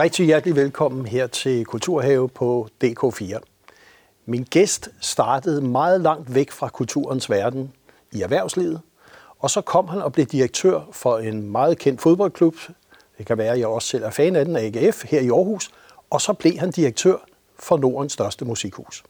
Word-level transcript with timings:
Rigtig 0.00 0.26
hjertelig 0.26 0.56
velkommen 0.56 1.06
her 1.06 1.26
til 1.26 1.64
Kulturhave 1.64 2.28
på 2.28 2.68
DK4. 2.84 3.38
Min 4.26 4.42
gæst 4.50 4.88
startede 5.00 5.60
meget 5.60 6.00
langt 6.00 6.34
væk 6.34 6.50
fra 6.50 6.68
kulturens 6.68 7.30
verden 7.30 7.72
i 8.12 8.22
erhvervslivet, 8.22 8.80
og 9.38 9.50
så 9.50 9.60
kom 9.60 9.88
han 9.88 10.02
og 10.02 10.12
blev 10.12 10.26
direktør 10.26 10.80
for 10.92 11.18
en 11.18 11.50
meget 11.50 11.78
kendt 11.78 12.00
fodboldklub. 12.00 12.54
Det 13.18 13.26
kan 13.26 13.38
være, 13.38 13.52
at 13.52 13.58
jeg 13.58 13.66
også 13.66 13.88
selv 13.88 14.04
er 14.04 14.10
fan 14.10 14.36
af 14.36 14.44
den, 14.44 14.56
AGF, 14.56 15.04
her 15.04 15.20
i 15.20 15.28
Aarhus. 15.28 15.70
Og 16.10 16.20
så 16.20 16.32
blev 16.32 16.58
han 16.58 16.70
direktør 16.70 17.16
for 17.58 17.76
Nordens 17.76 18.12
største 18.12 18.44
musikhus. 18.44 19.04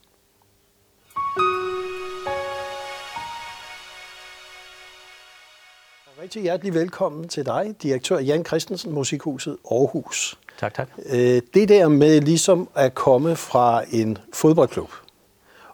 Rigtig 6.22 6.42
hjertelig 6.42 6.74
velkommen 6.74 7.28
til 7.28 7.46
dig, 7.46 7.74
direktør 7.82 8.18
Jan 8.18 8.44
Christensen, 8.44 8.92
Musikhuset 8.92 9.56
Aarhus. 9.70 10.38
Tak, 10.60 10.74
tak. 10.74 10.88
Øh, 11.12 11.42
det 11.54 11.68
der 11.68 11.88
med 11.88 12.20
ligesom 12.20 12.68
at 12.74 12.94
komme 12.94 13.36
fra 13.36 13.82
en 13.90 14.18
fodboldklub, 14.34 14.90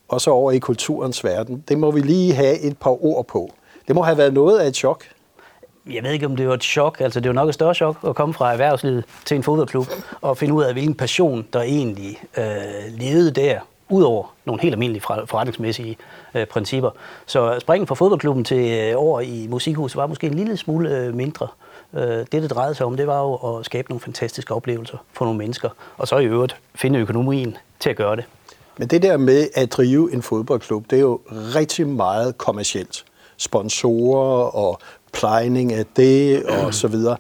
og 0.08 0.20
så 0.20 0.30
over 0.30 0.52
i 0.52 0.58
kulturens 0.58 1.24
verden, 1.24 1.64
det 1.68 1.78
må 1.78 1.90
vi 1.90 2.00
lige 2.00 2.34
have 2.34 2.60
et 2.60 2.78
par 2.78 3.04
ord 3.04 3.26
på. 3.26 3.50
Det 3.88 3.94
må 3.94 4.02
have 4.02 4.18
været 4.18 4.32
noget 4.32 4.58
af 4.58 4.66
et 4.66 4.76
chok. 4.76 5.04
Jeg 5.90 6.02
ved 6.02 6.10
ikke, 6.10 6.26
om 6.26 6.36
det 6.36 6.48
var 6.48 6.54
et 6.54 6.64
chok. 6.64 7.00
Altså, 7.00 7.20
det 7.20 7.28
var 7.28 7.34
nok 7.34 7.48
et 7.48 7.54
større 7.54 7.74
chok 7.74 7.96
at 8.06 8.14
komme 8.14 8.34
fra 8.34 8.52
erhvervslivet 8.52 9.04
til 9.24 9.34
en 9.34 9.42
fodboldklub 9.42 9.86
og 10.20 10.38
finde 10.38 10.54
ud 10.54 10.62
af, 10.62 10.72
hvilken 10.72 10.94
passion, 10.94 11.46
der 11.52 11.62
egentlig 11.62 12.22
øh, 12.38 12.44
levede 12.98 13.30
der, 13.30 13.60
udover 13.88 14.34
nogle 14.44 14.62
helt 14.62 14.74
almindelige 14.74 15.02
forretningsmæssige 15.02 15.96
øh, 16.34 16.46
principper. 16.46 16.90
Så 17.26 17.60
springen 17.60 17.86
fra 17.86 17.94
fodboldklubben 17.94 18.44
til 18.44 18.70
øh, 18.70 18.94
over 18.96 19.20
i 19.20 19.46
musikhuset 19.50 19.96
var 19.96 20.06
måske 20.06 20.26
en 20.26 20.34
lille 20.34 20.56
smule 20.56 20.96
øh, 20.96 21.14
mindre. 21.14 21.48
Øh, 21.52 21.71
det, 22.00 22.32
det 22.32 22.50
drejede 22.50 22.74
sig 22.74 22.86
om, 22.86 22.96
det 22.96 23.06
var 23.06 23.20
jo 23.20 23.34
at 23.34 23.64
skabe 23.64 23.90
nogle 23.90 24.00
fantastiske 24.00 24.54
oplevelser 24.54 24.98
for 25.12 25.24
nogle 25.24 25.38
mennesker, 25.38 25.68
og 25.96 26.08
så 26.08 26.18
i 26.18 26.24
øvrigt 26.24 26.56
finde 26.74 26.98
økonomien 26.98 27.56
til 27.80 27.90
at 27.90 27.96
gøre 27.96 28.16
det. 28.16 28.24
Men 28.78 28.88
det 28.88 29.02
der 29.02 29.16
med 29.16 29.48
at 29.54 29.72
drive 29.72 30.12
en 30.12 30.22
fodboldklub, 30.22 30.90
det 30.90 30.96
er 30.96 31.00
jo 31.00 31.20
rigtig 31.30 31.88
meget 31.88 32.38
kommercielt. 32.38 33.04
Sponsorer 33.36 34.56
og 34.56 34.78
plejning 35.12 35.72
af 35.72 35.86
det 35.96 36.44
og 36.44 36.74
så 36.74 36.88
videre. 36.88 37.16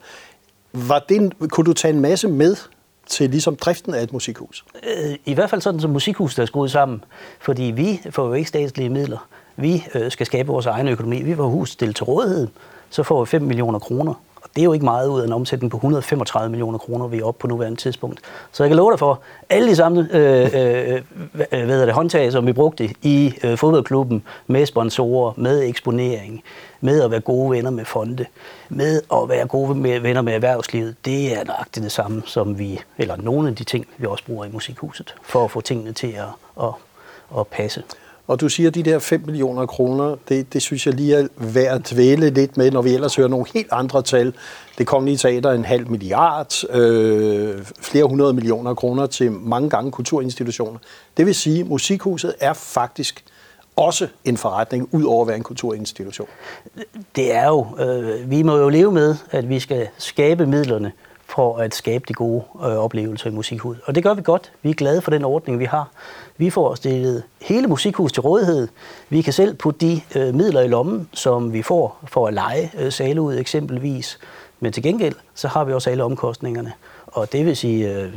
Var 0.72 0.98
det, 1.08 1.32
kunne 1.50 1.64
du 1.64 1.72
tage 1.72 1.94
en 1.94 2.00
masse 2.00 2.28
med 2.28 2.56
til 3.06 3.30
ligesom 3.30 3.56
driften 3.56 3.94
af 3.94 4.02
et 4.02 4.12
musikhus? 4.12 4.64
Øh, 4.74 5.16
I 5.24 5.34
hvert 5.34 5.50
fald 5.50 5.60
sådan 5.60 5.80
som 5.80 5.90
musikhuset 5.90 6.42
er 6.42 6.46
skruet 6.46 6.70
sammen. 6.70 7.04
Fordi 7.40 7.62
vi 7.62 8.00
får 8.10 8.26
jo 8.26 8.32
ikke 8.32 8.48
statslige 8.48 8.88
midler. 8.88 9.28
Vi 9.56 9.84
øh, 9.94 10.10
skal 10.10 10.26
skabe 10.26 10.48
vores 10.48 10.66
egen 10.66 10.88
økonomi. 10.88 11.22
Vi 11.22 11.34
får 11.34 11.48
hus 11.48 11.70
stillet 11.70 11.96
til 11.96 12.04
rådighed. 12.04 12.48
Så 12.90 13.02
får 13.02 13.24
vi 13.24 13.28
5 13.28 13.42
millioner 13.42 13.78
kroner 13.78 14.14
det 14.54 14.60
er 14.60 14.64
jo 14.64 14.72
ikke 14.72 14.84
meget 14.84 15.08
ud 15.08 15.20
af 15.20 15.26
en 15.26 15.32
omsætning 15.32 15.70
på 15.70 15.76
135 15.76 16.50
millioner 16.50 16.78
kroner, 16.78 17.06
vi 17.06 17.18
er 17.18 17.24
oppe 17.24 17.40
på 17.40 17.46
nuværende 17.46 17.80
tidspunkt. 17.80 18.20
Så 18.52 18.62
jeg 18.62 18.70
kan 18.70 18.76
love 18.76 18.90
dig 18.90 18.98
for, 18.98 19.20
alle 19.50 19.70
de 19.70 19.76
samme 19.76 20.08
øh, 20.12 20.50
øh, 20.54 21.02
øh 21.52 21.64
hvad 21.64 21.86
det, 21.86 21.94
håndtag, 21.94 22.32
som 22.32 22.46
vi 22.46 22.52
brugte 22.52 22.90
i 23.02 23.34
øh, 23.44 23.58
fodboldklubben, 23.58 24.22
med 24.46 24.66
sponsorer, 24.66 25.32
med 25.36 25.62
eksponering, 25.62 26.42
med 26.80 27.02
at 27.02 27.10
være 27.10 27.20
gode 27.20 27.50
venner 27.50 27.70
med 27.70 27.84
fonde, 27.84 28.26
med 28.68 29.02
at 29.12 29.28
være 29.28 29.46
gode 29.46 29.74
med, 29.74 30.00
venner 30.00 30.22
med 30.22 30.32
erhvervslivet, 30.32 30.96
det 31.04 31.38
er 31.38 31.44
nøjagtigt 31.44 31.84
det 31.84 31.92
samme, 31.92 32.22
som 32.26 32.58
vi, 32.58 32.80
eller 32.98 33.16
nogle 33.16 33.48
af 33.48 33.56
de 33.56 33.64
ting, 33.64 33.86
vi 33.98 34.06
også 34.06 34.24
bruger 34.24 34.44
i 34.44 34.48
musikhuset, 34.52 35.14
for 35.22 35.44
at 35.44 35.50
få 35.50 35.60
tingene 35.60 35.92
til 35.92 36.06
at, 36.06 36.64
at, 36.64 36.72
at 37.38 37.46
passe. 37.46 37.82
Og 38.26 38.40
du 38.40 38.48
siger, 38.48 38.68
at 38.68 38.74
de 38.74 38.82
der 38.82 38.98
5 38.98 39.22
millioner 39.26 39.66
kroner, 39.66 40.16
det, 40.28 40.52
det 40.52 40.62
synes 40.62 40.86
jeg 40.86 40.94
lige 40.94 41.16
er 41.16 41.26
værd 41.36 41.74
at 41.74 41.90
dvæle 41.92 42.30
lidt 42.30 42.56
med, 42.56 42.70
når 42.70 42.82
vi 42.82 42.94
ellers 42.94 43.16
hører 43.16 43.28
nogle 43.28 43.46
helt 43.54 43.68
andre 43.72 44.02
tal. 44.02 44.34
Det 44.78 44.86
kongelige 44.86 45.16
teater 45.16 45.50
en 45.50 45.64
halv 45.64 45.90
milliard, 45.90 46.64
øh, 46.70 47.64
flere 47.80 48.04
hundrede 48.04 48.32
millioner 48.32 48.74
kroner 48.74 49.06
til 49.06 49.32
mange 49.32 49.70
gange 49.70 49.90
kulturinstitutioner. 49.90 50.78
Det 51.16 51.26
vil 51.26 51.34
sige, 51.34 51.60
at 51.60 51.66
musikhuset 51.66 52.34
er 52.40 52.52
faktisk 52.52 53.24
også 53.76 54.08
en 54.24 54.36
forretning, 54.36 54.88
ud 54.92 55.04
over 55.04 55.22
at 55.22 55.28
være 55.28 55.36
en 55.36 55.42
kulturinstitution. 55.42 56.28
Det 57.16 57.34
er 57.34 57.46
jo, 57.46 57.66
øh, 57.78 58.30
vi 58.30 58.42
må 58.42 58.56
jo 58.56 58.68
leve 58.68 58.92
med, 58.92 59.16
at 59.30 59.48
vi 59.48 59.60
skal 59.60 59.88
skabe 59.98 60.46
midlerne 60.46 60.92
for 61.34 61.56
at 61.58 61.74
skabe 61.74 62.04
de 62.08 62.14
gode 62.14 62.44
øh, 62.54 62.60
oplevelser 62.60 63.30
i 63.30 63.32
musikhuset. 63.32 63.82
Og 63.86 63.94
det 63.94 64.02
gør 64.02 64.14
vi 64.14 64.22
godt. 64.22 64.52
Vi 64.62 64.70
er 64.70 64.74
glade 64.74 65.02
for 65.02 65.10
den 65.10 65.24
ordning, 65.24 65.58
vi 65.58 65.64
har. 65.64 65.90
Vi 66.36 66.50
får 66.50 66.74
stillet 66.74 67.22
hele 67.40 67.66
musikhus 67.66 68.12
til 68.12 68.20
rådighed. 68.20 68.68
Vi 69.08 69.22
kan 69.22 69.32
selv 69.32 69.54
putte 69.54 69.86
de 69.86 70.00
øh, 70.16 70.34
midler 70.34 70.60
i 70.60 70.68
lommen, 70.68 71.08
som 71.12 71.52
vi 71.52 71.62
får 71.62 71.98
for 72.08 72.26
at 72.26 72.34
lege 72.34 72.70
øh, 72.78 72.92
sale 72.92 73.20
ud 73.20 73.38
eksempelvis. 73.38 74.18
Men 74.60 74.72
til 74.72 74.82
gengæld, 74.82 75.14
så 75.34 75.48
har 75.48 75.64
vi 75.64 75.72
også 75.72 75.90
alle 75.90 76.04
omkostningerne. 76.04 76.72
Og 77.06 77.32
det 77.32 77.46
vil 77.46 77.56
sige 77.56 77.94
øh, 77.94 78.12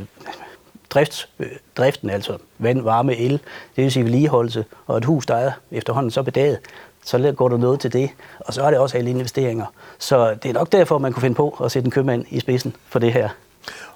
drifts, 0.90 1.28
øh, 1.38 1.46
driften, 1.76 2.10
altså 2.10 2.38
vand, 2.58 2.80
varme, 2.80 3.16
el, 3.16 3.32
det 3.76 3.84
vil 3.84 3.92
sige 3.92 4.04
vedligeholdelse, 4.04 4.64
og 4.86 4.96
et 4.98 5.04
hus, 5.04 5.26
der 5.26 5.34
er 5.34 5.52
efterhånden 5.70 6.10
så 6.10 6.22
bedaget, 6.22 6.58
så 7.06 7.32
går 7.36 7.48
der 7.48 7.56
noget 7.56 7.80
til 7.80 7.92
det. 7.92 8.10
Og 8.38 8.54
så 8.54 8.62
er 8.62 8.70
det 8.70 8.78
også 8.78 8.98
alle 8.98 9.10
investeringer. 9.10 9.66
Så 9.98 10.34
det 10.42 10.48
er 10.48 10.52
nok 10.52 10.72
derfor, 10.72 10.98
man 10.98 11.12
kunne 11.12 11.20
finde 11.20 11.34
på 11.34 11.56
at 11.64 11.72
sætte 11.72 11.86
en 11.86 11.90
købmand 11.90 12.24
i 12.30 12.40
spidsen 12.40 12.76
for 12.88 12.98
det 12.98 13.12
her. 13.12 13.28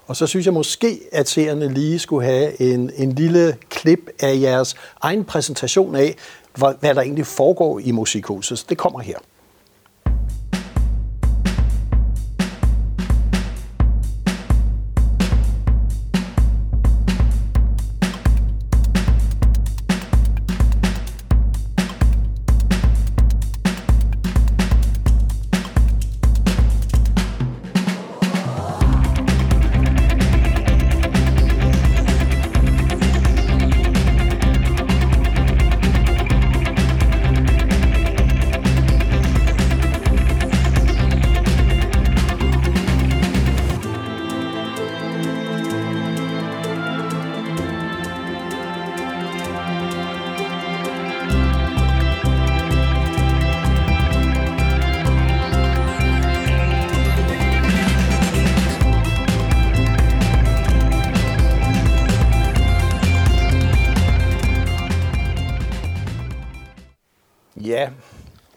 Og 0.07 0.15
så 0.15 0.27
synes 0.27 0.45
jeg 0.45 0.53
måske, 0.53 0.99
at 1.11 1.29
seerne 1.29 1.73
lige 1.73 1.99
skulle 1.99 2.25
have 2.25 2.61
en, 2.61 2.91
en 2.95 3.11
lille 3.11 3.57
klip 3.69 4.09
af 4.19 4.41
jeres 4.41 4.75
egen 5.01 5.23
præsentation 5.23 5.95
af, 5.95 6.15
hvad, 6.55 6.73
hvad 6.79 6.95
der 6.95 7.01
egentlig 7.01 7.25
foregår 7.25 7.79
i 7.79 7.91
musikhuset. 7.91 8.59
Så 8.59 8.65
det 8.69 8.77
kommer 8.77 8.99
her. 8.99 9.17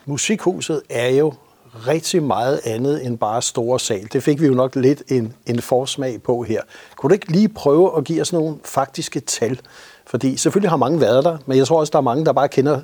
Musikhuset 0.07 0.83
er 0.91 1.09
jo 1.09 1.33
rigtig 1.87 2.23
meget 2.23 2.61
andet 2.65 3.07
end 3.07 3.19
bare 3.19 3.43
store 3.43 3.81
sal. 3.81 4.09
Det 4.13 4.23
fik 4.23 4.41
vi 4.41 4.47
jo 4.47 4.55
nok 4.55 4.77
lidt 4.77 5.03
en, 5.09 5.35
en 5.47 5.63
forsmag 5.63 6.23
på 6.23 6.43
her. 6.43 6.61
Kunne 6.97 7.09
du 7.09 7.15
ikke 7.15 7.33
lige 7.33 7.49
prøve 7.49 7.97
at 7.97 8.05
give 8.05 8.21
os 8.21 8.33
nogle 8.33 8.57
faktiske 8.65 9.21
tal? 9.21 9.61
Fordi 10.07 10.37
selvfølgelig 10.37 10.71
har 10.71 10.77
mange 10.77 11.01
været 11.01 11.25
der, 11.25 11.39
men 11.47 11.59
jeg 11.59 11.67
tror 11.67 11.81
også, 11.81 11.91
der 11.91 11.99
er 11.99 12.03
mange, 12.03 12.25
der 12.25 12.33
bare 12.33 12.49
kender 12.49 12.81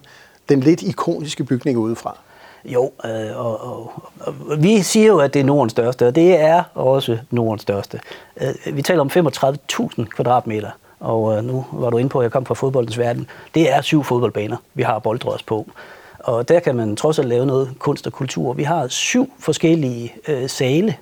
den 0.48 0.60
lidt 0.60 0.82
ikoniske 0.82 1.44
bygning 1.44 1.78
udefra. 1.78 2.18
Jo, 2.64 2.92
øh, 3.04 3.36
og, 3.36 3.60
og, 3.60 3.92
og, 4.20 4.34
vi 4.58 4.82
siger 4.82 5.06
jo, 5.06 5.18
at 5.18 5.34
det 5.34 5.40
er 5.40 5.44
Nordens 5.44 5.72
største, 5.72 6.06
og 6.06 6.14
det 6.14 6.40
er 6.40 6.62
også 6.74 7.18
Nordens 7.30 7.62
største. 7.62 8.00
Øh, 8.40 8.76
vi 8.76 8.82
taler 8.82 9.00
om 9.00 9.10
35.000 9.16 10.04
kvadratmeter, 10.04 10.70
og 11.00 11.36
øh, 11.36 11.44
nu 11.44 11.66
var 11.72 11.90
du 11.90 11.96
inde 11.96 12.10
på, 12.10 12.18
at 12.18 12.22
jeg 12.22 12.32
kom 12.32 12.46
fra 12.46 12.54
fodboldens 12.54 12.98
verden. 12.98 13.28
Det 13.54 13.72
er 13.72 13.80
syv 13.80 14.04
fodboldbaner, 14.04 14.56
vi 14.74 14.82
har 14.82 14.98
boldrøs 14.98 15.42
på. 15.42 15.66
Og 16.20 16.48
der 16.48 16.60
kan 16.60 16.76
man 16.76 16.96
trods 16.96 17.18
alt 17.18 17.28
lave 17.28 17.46
noget 17.46 17.70
kunst 17.78 18.06
og 18.06 18.12
kultur. 18.12 18.52
Vi 18.52 18.62
har 18.62 18.88
syv 18.88 19.32
forskellige 19.38 20.14
øh, 20.28 20.48
sale, 20.48 20.96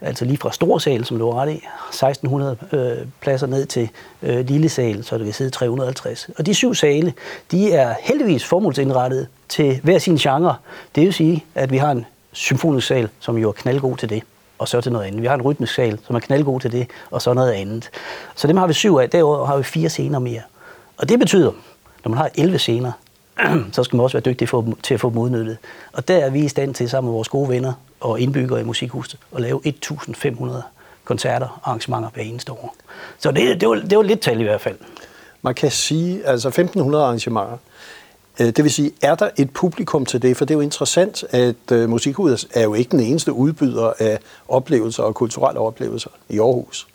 altså 0.00 0.24
lige 0.24 0.36
fra 0.36 0.52
stor 0.52 0.78
sal, 0.78 1.04
som 1.04 1.18
du 1.18 1.30
har 1.30 1.40
ret 1.40 1.52
i, 1.52 1.64
1600 1.88 2.56
øh, 2.72 3.06
pladser 3.20 3.46
ned 3.46 3.66
til 3.66 3.88
øh, 4.22 4.46
lille 4.46 4.68
sal, 4.68 5.04
så 5.04 5.18
der 5.18 5.24
kan 5.24 5.32
sidde 5.32 5.50
350. 5.50 6.30
Og 6.38 6.46
de 6.46 6.54
syv 6.54 6.74
sale, 6.74 7.12
de 7.50 7.72
er 7.72 7.94
heldigvis 8.00 8.44
formålsindrettet 8.44 9.28
til 9.48 9.80
hver 9.82 9.98
sin 9.98 10.16
genre. 10.16 10.56
Det 10.94 11.02
vil 11.04 11.12
sige, 11.12 11.44
at 11.54 11.70
vi 11.70 11.76
har 11.76 11.90
en 11.90 12.06
symfonisk 12.32 12.86
sal, 12.86 13.08
som 13.20 13.38
jo 13.38 13.48
er 13.48 13.52
knaldgod 13.52 13.96
til 13.96 14.10
det 14.10 14.22
og 14.60 14.68
så 14.68 14.80
til 14.80 14.92
noget 14.92 15.06
andet. 15.06 15.22
Vi 15.22 15.26
har 15.26 15.34
en 15.34 15.42
rytmisk 15.42 15.74
sal, 15.74 15.98
som 16.06 16.16
er 16.16 16.20
knaldgod 16.20 16.60
til 16.60 16.72
det, 16.72 16.86
og 17.10 17.22
så 17.22 17.32
noget 17.32 17.52
andet. 17.52 17.90
Så 18.34 18.48
dem 18.48 18.56
har 18.56 18.66
vi 18.66 18.72
syv 18.72 18.96
af. 18.96 19.10
Derudover 19.10 19.46
har 19.46 19.56
vi 19.56 19.62
fire 19.62 19.88
scener 19.88 20.18
mere. 20.18 20.40
Og 20.96 21.08
det 21.08 21.18
betyder, 21.18 21.52
når 22.04 22.08
man 22.08 22.18
har 22.18 22.30
11 22.34 22.58
scener, 22.58 22.92
så 23.72 23.84
skal 23.84 23.96
man 23.96 24.04
også 24.04 24.16
være 24.16 24.32
dygtig 24.32 24.48
for, 24.48 24.78
til 24.82 24.94
at 24.94 25.00
få 25.00 25.10
dem 25.10 25.18
udnyttet. 25.18 25.58
Og 25.92 26.08
der 26.08 26.16
er 26.18 26.30
vi 26.30 26.44
i 26.44 26.48
stand 26.48 26.74
til, 26.74 26.90
sammen 26.90 27.08
med 27.08 27.14
vores 27.14 27.28
gode 27.28 27.48
venner 27.48 27.72
og 28.00 28.20
indbyggere 28.20 28.60
i 28.60 28.64
Musikhuset, 28.64 29.18
at 29.34 29.40
lave 29.40 29.60
1.500 29.66 30.62
koncerter 31.04 31.46
og 31.46 31.68
arrangementer 31.68 32.10
hver 32.14 32.22
eneste 32.22 32.52
år. 32.52 32.74
Så 33.18 33.30
det, 33.30 33.60
det, 33.60 33.68
var, 33.68 33.74
det 33.74 33.98
var 33.98 34.02
lidt 34.02 34.20
tal 34.20 34.40
i 34.40 34.44
hvert 34.44 34.60
fald. 34.60 34.76
Man 35.42 35.54
kan 35.54 35.70
sige, 35.70 36.26
altså 36.26 36.48
1500 36.48 37.04
arrangementer. 37.04 37.56
Øh, 38.40 38.46
det 38.46 38.64
vil 38.64 38.70
sige, 38.70 38.92
er 39.02 39.14
der 39.14 39.30
et 39.36 39.50
publikum 39.50 40.06
til 40.06 40.22
det? 40.22 40.36
For 40.36 40.44
det 40.44 40.54
er 40.54 40.58
jo 40.58 40.60
interessant, 40.60 41.24
at 41.30 41.72
øh, 41.72 41.88
Musikhuset 41.88 42.48
er 42.54 42.62
jo 42.62 42.74
ikke 42.74 42.90
den 42.90 43.00
eneste 43.00 43.32
udbyder 43.32 43.92
af 43.98 44.18
oplevelser 44.48 45.02
og 45.02 45.14
kulturelle 45.14 45.60
oplevelser 45.60 46.10
i 46.28 46.38
Aarhus. 46.38 46.86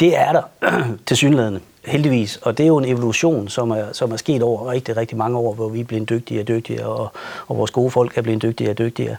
Det 0.00 0.16
er 0.16 0.32
der 0.32 0.42
til 1.06 1.16
synligheden, 1.16 1.62
heldigvis. 1.84 2.36
Og 2.36 2.58
det 2.58 2.64
er 2.64 2.68
jo 2.68 2.78
en 2.78 2.84
evolution, 2.84 3.48
som 3.48 3.70
er, 3.70 3.92
som 3.92 4.12
er 4.12 4.16
sket 4.16 4.42
over 4.42 4.70
rigtig, 4.70 4.96
rigtig 4.96 5.16
mange 5.16 5.38
år, 5.38 5.54
hvor 5.54 5.68
vi 5.68 5.80
er 5.80 5.84
blevet 5.84 6.08
dygtigere 6.08 6.42
og 6.42 6.48
dygtigere, 6.48 6.86
og, 6.86 7.12
og 7.46 7.56
vores 7.56 7.70
gode 7.70 7.90
folk 7.90 8.18
er 8.18 8.22
blevet 8.22 8.42
dygtigere 8.42 8.72
og 8.72 8.78
dygtigere. 8.78 9.16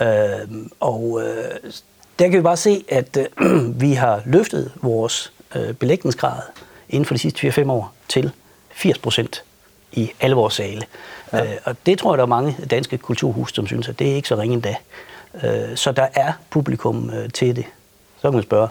Øh, 0.00 0.48
og 0.80 1.20
øh, 1.24 1.72
der 2.18 2.28
kan 2.28 2.38
vi 2.38 2.42
bare 2.42 2.56
se, 2.56 2.84
at 2.88 3.16
øh, 3.40 3.70
vi 3.84 3.92
har 3.92 4.22
løftet 4.24 4.72
vores 4.82 5.32
øh, 5.54 5.74
belægningsgrad 5.74 6.40
inden 6.88 7.04
for 7.04 7.14
de 7.14 7.18
sidste 7.18 7.48
4-5 7.48 7.70
år 7.70 7.92
til 8.08 8.32
80 8.70 8.98
procent 8.98 9.44
i 9.92 10.10
alle 10.20 10.36
vores 10.36 10.54
sale. 10.54 10.82
Ja. 11.32 11.44
Øh, 11.44 11.56
og 11.64 11.76
det 11.86 11.98
tror 11.98 12.12
jeg, 12.12 12.18
der 12.18 12.24
er 12.24 12.28
mange 12.28 12.56
danske 12.70 12.98
kulturhus, 12.98 13.52
som 13.54 13.66
synes, 13.66 13.88
at 13.88 13.98
det 13.98 14.10
er 14.10 14.14
ikke 14.14 14.28
så 14.28 14.36
ringe 14.36 14.54
endda. 14.54 14.76
Øh, 15.44 15.76
så 15.76 15.92
der 15.92 16.06
er 16.14 16.32
publikum 16.50 17.10
øh, 17.10 17.30
til 17.30 17.56
det. 17.56 17.64
Så 18.16 18.22
kan 18.22 18.32
man 18.32 18.42
spørge, 18.42 18.68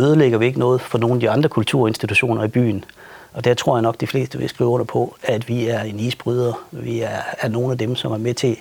ødelægger 0.00 0.38
vi 0.38 0.46
ikke 0.46 0.58
noget 0.58 0.80
for 0.80 0.98
nogle 0.98 1.14
af 1.14 1.20
de 1.20 1.30
andre 1.30 1.48
kulturinstitutioner 1.48 2.44
i 2.44 2.48
byen? 2.48 2.84
Og 3.32 3.44
der 3.44 3.54
tror 3.54 3.76
jeg 3.76 3.82
nok, 3.82 4.00
de 4.00 4.06
fleste 4.06 4.38
vil 4.38 4.48
skrive 4.48 4.70
under 4.70 4.84
på, 4.84 5.16
at 5.22 5.48
vi 5.48 5.66
er 5.66 5.80
en 5.80 6.00
isbryder. 6.00 6.52
Vi 6.70 7.00
er, 7.00 7.20
er 7.38 7.48
nogle 7.48 7.72
af 7.72 7.78
dem, 7.78 7.96
som 7.96 8.12
er 8.12 8.18
med 8.18 8.34
til 8.34 8.56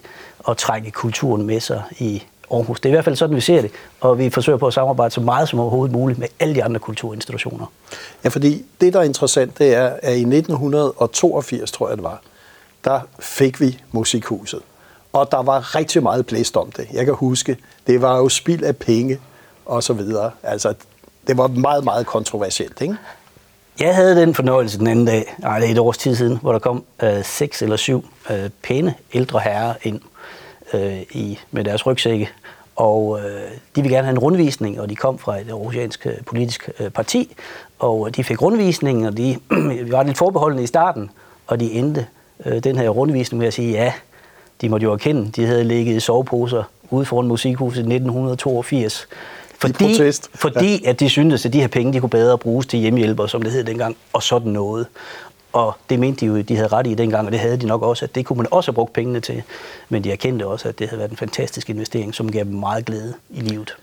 at 0.49 0.57
trække 0.57 0.91
kulturen 0.91 1.45
med 1.45 1.59
sig 1.59 1.83
i 1.99 2.23
Aarhus. 2.51 2.79
Det 2.79 2.89
er 2.89 2.89
i 2.89 2.95
hvert 2.95 3.05
fald 3.05 3.15
sådan, 3.15 3.35
vi 3.35 3.41
ser 3.41 3.61
det, 3.61 3.71
og 4.01 4.17
vi 4.17 4.29
forsøger 4.29 4.57
på 4.57 4.67
at 4.67 4.73
samarbejde 4.73 5.13
så 5.13 5.21
meget 5.21 5.49
som 5.49 5.59
overhovedet 5.59 5.95
muligt 5.95 6.19
med 6.19 6.27
alle 6.39 6.55
de 6.55 6.63
andre 6.63 6.79
kulturinstitutioner. 6.79 7.65
Ja, 8.23 8.29
fordi 8.29 8.65
det, 8.81 8.93
der 8.93 8.99
er 8.99 9.03
interessant, 9.03 9.57
det 9.57 9.75
er, 9.75 9.93
at 10.01 10.13
i 10.17 10.21
1982, 10.21 11.71
tror 11.71 11.87
jeg 11.87 11.97
det 11.97 12.03
var, 12.03 12.21
der 12.83 12.99
fik 13.19 13.61
vi 13.61 13.81
Musikhuset. 13.91 14.59
Og 15.13 15.31
der 15.31 15.43
var 15.43 15.75
rigtig 15.75 16.03
meget 16.03 16.25
blæst 16.25 16.57
om 16.57 16.71
det. 16.71 16.87
Jeg 16.93 17.05
kan 17.05 17.13
huske, 17.13 17.57
det 17.87 18.01
var 18.01 18.17
jo 18.17 18.29
spild 18.29 18.63
af 18.63 18.77
penge 18.77 19.19
og 19.65 19.83
så 19.83 19.93
videre. 19.93 20.31
Altså, 20.43 20.73
det 21.27 21.37
var 21.37 21.47
meget, 21.47 21.83
meget 21.83 22.05
kontroversielt, 22.05 22.81
ikke? 22.81 22.95
Jeg 23.79 23.95
havde 23.95 24.21
den 24.21 24.35
fornøjelse 24.35 24.79
den 24.79 24.87
anden 24.87 25.05
dag, 25.05 25.35
nej, 25.37 25.59
det 25.59 25.67
er 25.67 25.71
et 25.71 25.79
års 25.79 25.97
tid 25.97 26.15
siden, 26.15 26.37
hvor 26.41 26.51
der 26.51 26.59
kom 26.59 26.83
øh, 27.03 27.23
seks 27.23 27.61
eller 27.61 27.75
syv 27.75 28.05
øh, 28.29 28.49
pæne 28.63 28.93
ældre 29.13 29.39
herrer 29.39 29.73
ind 29.83 30.01
øh, 30.73 31.01
i, 31.01 31.39
med 31.51 31.63
deres 31.63 31.85
rygsække. 31.85 32.29
Og 32.75 33.19
øh, 33.19 33.51
de 33.75 33.81
ville 33.81 33.95
gerne 33.95 34.05
have 34.05 34.11
en 34.11 34.19
rundvisning, 34.19 34.79
og 34.81 34.89
de 34.89 34.95
kom 34.95 35.19
fra 35.19 35.39
et 35.39 35.53
russiansk 35.53 36.05
øh, 36.05 36.13
politisk 36.25 36.69
øh, 36.79 36.89
parti. 36.89 37.35
Og 37.79 38.07
øh, 38.07 38.15
de 38.15 38.23
fik 38.23 38.41
rundvisningen, 38.41 39.05
og 39.05 39.17
de 39.17 39.37
vi 39.85 39.91
var 39.91 40.03
lidt 40.03 40.17
forbeholdende 40.17 40.63
i 40.63 40.67
starten, 40.67 41.09
og 41.47 41.59
de 41.59 41.71
endte 41.71 42.07
øh, 42.45 42.63
den 42.63 42.77
her 42.77 42.89
rundvisning 42.89 43.39
med 43.39 43.47
at 43.47 43.53
sige, 43.53 43.71
ja, 43.71 43.93
de 44.61 44.69
måtte 44.69 44.83
jo 44.83 44.93
erkende, 44.93 45.31
de 45.31 45.45
havde 45.45 45.63
ligget 45.63 45.95
i 45.95 45.99
soveposer 45.99 46.63
ude 46.89 47.05
foran 47.05 47.27
musikhuset 47.27 47.77
i 47.77 47.79
1982. 47.79 49.07
Fordi, 49.61 50.11
fordi 50.33 50.85
at 50.85 50.99
de 50.99 51.09
syntes, 51.09 51.45
at 51.45 51.53
de 51.53 51.59
her 51.61 51.67
penge 51.67 51.93
de 51.93 51.99
kunne 51.99 52.09
bedre 52.09 52.37
bruges 52.37 52.65
til 52.67 52.79
hjemmehjælper, 52.79 53.27
som 53.27 53.41
det 53.41 53.51
hed 53.51 53.63
dengang, 53.63 53.97
og 54.13 54.23
sådan 54.23 54.51
noget. 54.51 54.87
Og 55.53 55.73
det 55.89 55.99
mente 55.99 56.19
de 56.19 56.25
jo, 56.25 56.41
de 56.41 56.55
havde 56.55 56.67
ret 56.67 56.87
i 56.87 56.93
dengang, 56.93 57.25
og 57.25 57.31
det 57.31 57.39
havde 57.39 57.57
de 57.57 57.65
nok 57.65 57.81
også, 57.81 58.05
at 58.05 58.15
det 58.15 58.25
kunne 58.25 58.37
man 58.37 58.47
også 58.51 58.71
have 58.71 58.75
brugt 58.75 58.93
pengene 58.93 59.19
til. 59.19 59.43
Men 59.89 60.03
de 60.03 60.11
erkendte 60.11 60.47
også, 60.47 60.69
at 60.69 60.79
det 60.79 60.89
havde 60.89 60.99
været 60.99 61.11
en 61.11 61.17
fantastisk 61.17 61.69
investering, 61.69 62.15
som 62.15 62.31
gav 62.31 62.43
dem 62.43 62.53
meget 62.53 62.85
glæde 62.85 63.13
i 63.29 63.39
livet. 63.39 63.75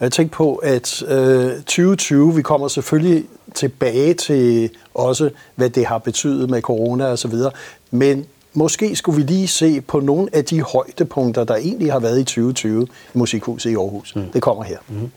Jeg 0.00 0.12
tænker 0.12 0.36
på, 0.36 0.54
at 0.54 1.02
øh, 1.02 1.56
2020, 1.56 2.34
vi 2.34 2.42
kommer 2.42 2.68
selvfølgelig 2.68 3.24
tilbage 3.54 4.14
til 4.14 4.70
også, 4.94 5.30
hvad 5.54 5.70
det 5.70 5.86
har 5.86 5.98
betydet 5.98 6.50
med 6.50 6.62
corona 6.62 7.06
og 7.06 7.18
så 7.18 7.28
videre. 7.28 7.50
Men 7.90 8.26
måske 8.54 8.96
skulle 8.96 9.16
vi 9.16 9.22
lige 9.32 9.48
se 9.48 9.80
på 9.80 10.00
nogle 10.00 10.28
af 10.32 10.44
de 10.44 10.62
højdepunkter, 10.62 11.44
der 11.44 11.56
egentlig 11.56 11.92
har 11.92 11.98
været 11.98 12.20
i 12.20 12.24
2020 12.24 12.82
i 12.82 13.18
Musikhuset 13.18 13.70
i 13.70 13.74
Aarhus. 13.74 14.16
Mm. 14.16 14.22
Det 14.32 14.42
kommer 14.42 14.64
her. 14.64 14.78
Mm. 14.88 15.10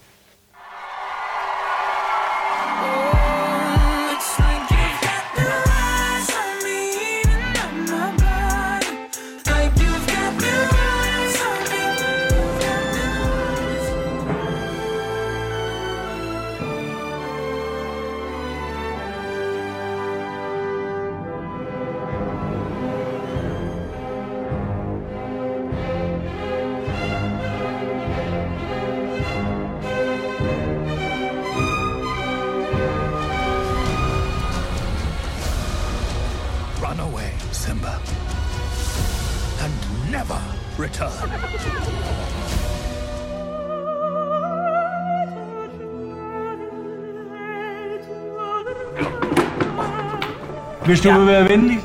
Hvis 50.87 51.01
du 51.01 51.09
ja. 51.09 51.17
vil 51.17 51.27
være 51.27 51.49
venlig 51.49 51.79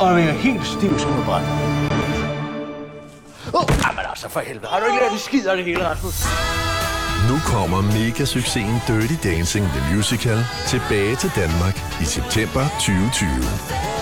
og 0.00 0.16
være 0.16 0.32
helt 0.32 0.66
stiv 0.66 0.98
som 0.98 1.10
et 1.18 1.24
bræt. 1.24 1.42
Oh, 3.52 3.64
jamen 3.84 4.04
altså 4.08 4.28
for 4.28 4.40
helvede. 4.40 4.66
Har 4.70 4.80
du 4.80 4.84
ikke 4.86 4.98
lært 5.02 5.12
en 5.12 5.18
skid 5.18 5.46
af 5.46 5.56
det 5.56 5.64
hele, 5.64 5.88
Rasmus? 5.88 6.26
Nu 7.30 7.36
kommer 7.44 7.82
mega 7.82 8.24
succesen 8.24 8.82
Dirty 8.88 9.28
Dancing 9.28 9.66
The 9.66 9.96
Musical 9.96 10.38
tilbage 10.66 11.16
til 11.16 11.30
Danmark 11.36 11.76
i 12.00 12.04
september 12.04 12.62
2020. 12.68 13.97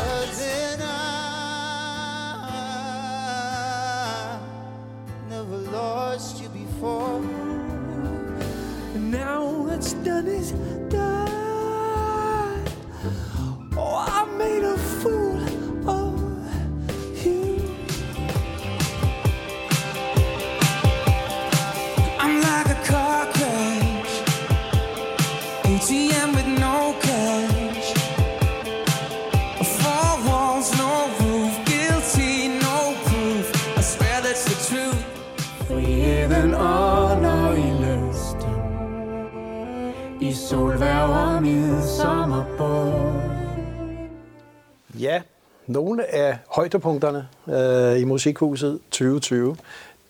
højdepunkterne 46.76 47.28
øh, 47.48 48.00
i 48.00 48.04
Musikhuset 48.04 48.78
2020, 48.90 49.56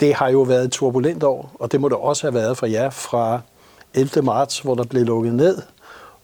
det 0.00 0.14
har 0.14 0.28
jo 0.28 0.42
været 0.42 0.64
et 0.64 0.73
turbulent 0.73 1.23
år, 1.23 1.56
og 1.61 1.73
det 1.73 1.80
må 1.80 1.88
det 1.88 1.96
også 1.96 2.26
have 2.26 2.35
været 2.35 2.56
for 2.56 2.66
jer 2.66 2.90
fra 2.90 3.40
11. 3.94 4.23
marts, 4.23 4.58
hvor 4.58 4.75
der 4.75 4.85
blev 4.85 5.04
lukket 5.04 5.35
ned. 5.35 5.62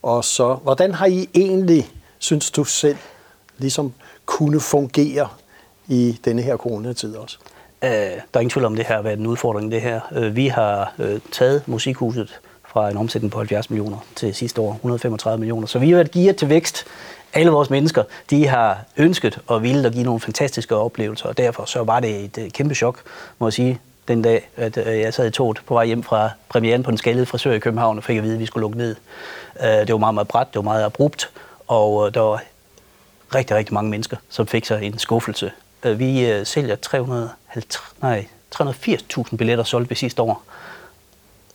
Og 0.02 0.24
så, 0.24 0.54
hvordan 0.54 0.94
har 0.94 1.06
I 1.06 1.28
egentlig, 1.34 1.90
synes 2.18 2.50
du 2.50 2.64
selv, 2.64 2.96
ligesom 3.58 3.92
kunne 4.26 4.60
fungere 4.60 5.28
i 5.88 6.20
denne 6.24 6.42
her 6.42 6.56
coronatid 6.56 7.16
også? 7.16 7.38
Øh, 7.82 7.90
der 7.90 8.16
er 8.34 8.40
ingen 8.40 8.50
tvivl 8.50 8.64
om, 8.64 8.76
det 8.76 8.86
her 8.86 8.94
har 8.94 9.02
været 9.02 9.18
en 9.18 9.26
udfordring, 9.26 9.72
det 9.72 9.80
her. 9.80 10.00
Øh, 10.12 10.36
vi 10.36 10.46
har 10.46 10.94
øh, 10.98 11.20
taget 11.32 11.68
Musikhuset 11.68 12.40
fra 12.68 12.90
en 12.90 12.96
omsætning 12.96 13.32
på 13.32 13.38
70 13.38 13.70
millioner 13.70 13.96
til 14.16 14.34
sidste 14.34 14.60
år 14.60 14.72
135 14.74 15.38
millioner. 15.38 15.66
Så 15.66 15.78
vi 15.78 15.90
har 15.90 15.96
været 15.96 16.10
gearet 16.10 16.36
til 16.36 16.48
vækst. 16.48 16.84
Alle 17.34 17.50
vores 17.50 17.70
mennesker, 17.70 18.04
de 18.30 18.46
har 18.46 18.78
ønsket 18.96 19.38
og 19.46 19.62
ville 19.62 19.86
at 19.86 19.92
give 19.92 20.04
nogle 20.04 20.20
fantastiske 20.20 20.76
oplevelser, 20.76 21.28
og 21.28 21.38
derfor 21.38 21.64
så 21.64 21.84
var 21.84 22.00
det 22.00 22.24
et 22.24 22.38
øh, 22.38 22.50
kæmpe 22.50 22.74
chok, 22.74 23.02
må 23.38 23.46
jeg 23.46 23.52
sige, 23.52 23.80
den 24.08 24.22
dag, 24.22 24.48
at 24.56 24.76
øh, 24.76 25.00
jeg 25.00 25.14
sad 25.14 25.26
i 25.26 25.30
toget 25.30 25.60
på 25.66 25.74
vej 25.74 25.86
hjem 25.86 26.02
fra 26.02 26.30
premieren 26.48 26.82
på 26.82 26.90
den 26.90 26.98
skaldede 26.98 27.26
frisør 27.26 27.52
i 27.52 27.58
København 27.58 27.98
og 27.98 28.04
fik 28.04 28.16
at 28.16 28.22
vide, 28.22 28.34
at 28.34 28.40
vi 28.40 28.46
skulle 28.46 28.62
lukke 28.62 28.78
ned. 28.78 28.96
Øh, 29.62 29.68
det 29.68 29.92
var 29.92 29.98
meget, 29.98 30.14
meget 30.14 30.28
bræt, 30.28 30.46
det 30.46 30.56
var 30.56 30.62
meget 30.62 30.84
abrupt, 30.84 31.30
og 31.66 32.14
der 32.14 32.20
var 32.20 32.42
rigtig, 33.34 33.56
rigtig 33.56 33.74
mange 33.74 33.90
mennesker, 33.90 34.16
som 34.28 34.46
fik 34.46 34.64
sig 34.64 34.82
en 34.82 34.98
skuffelse. 34.98 35.52
Vi 35.84 36.44
sælger 36.44 36.76
350, 36.76 37.94
nej, 38.02 38.26
380.000 38.54 39.36
billetter 39.36 39.64
solgt 39.64 39.90
ved 39.90 39.96
sidste 39.96 40.22
år 40.22 40.42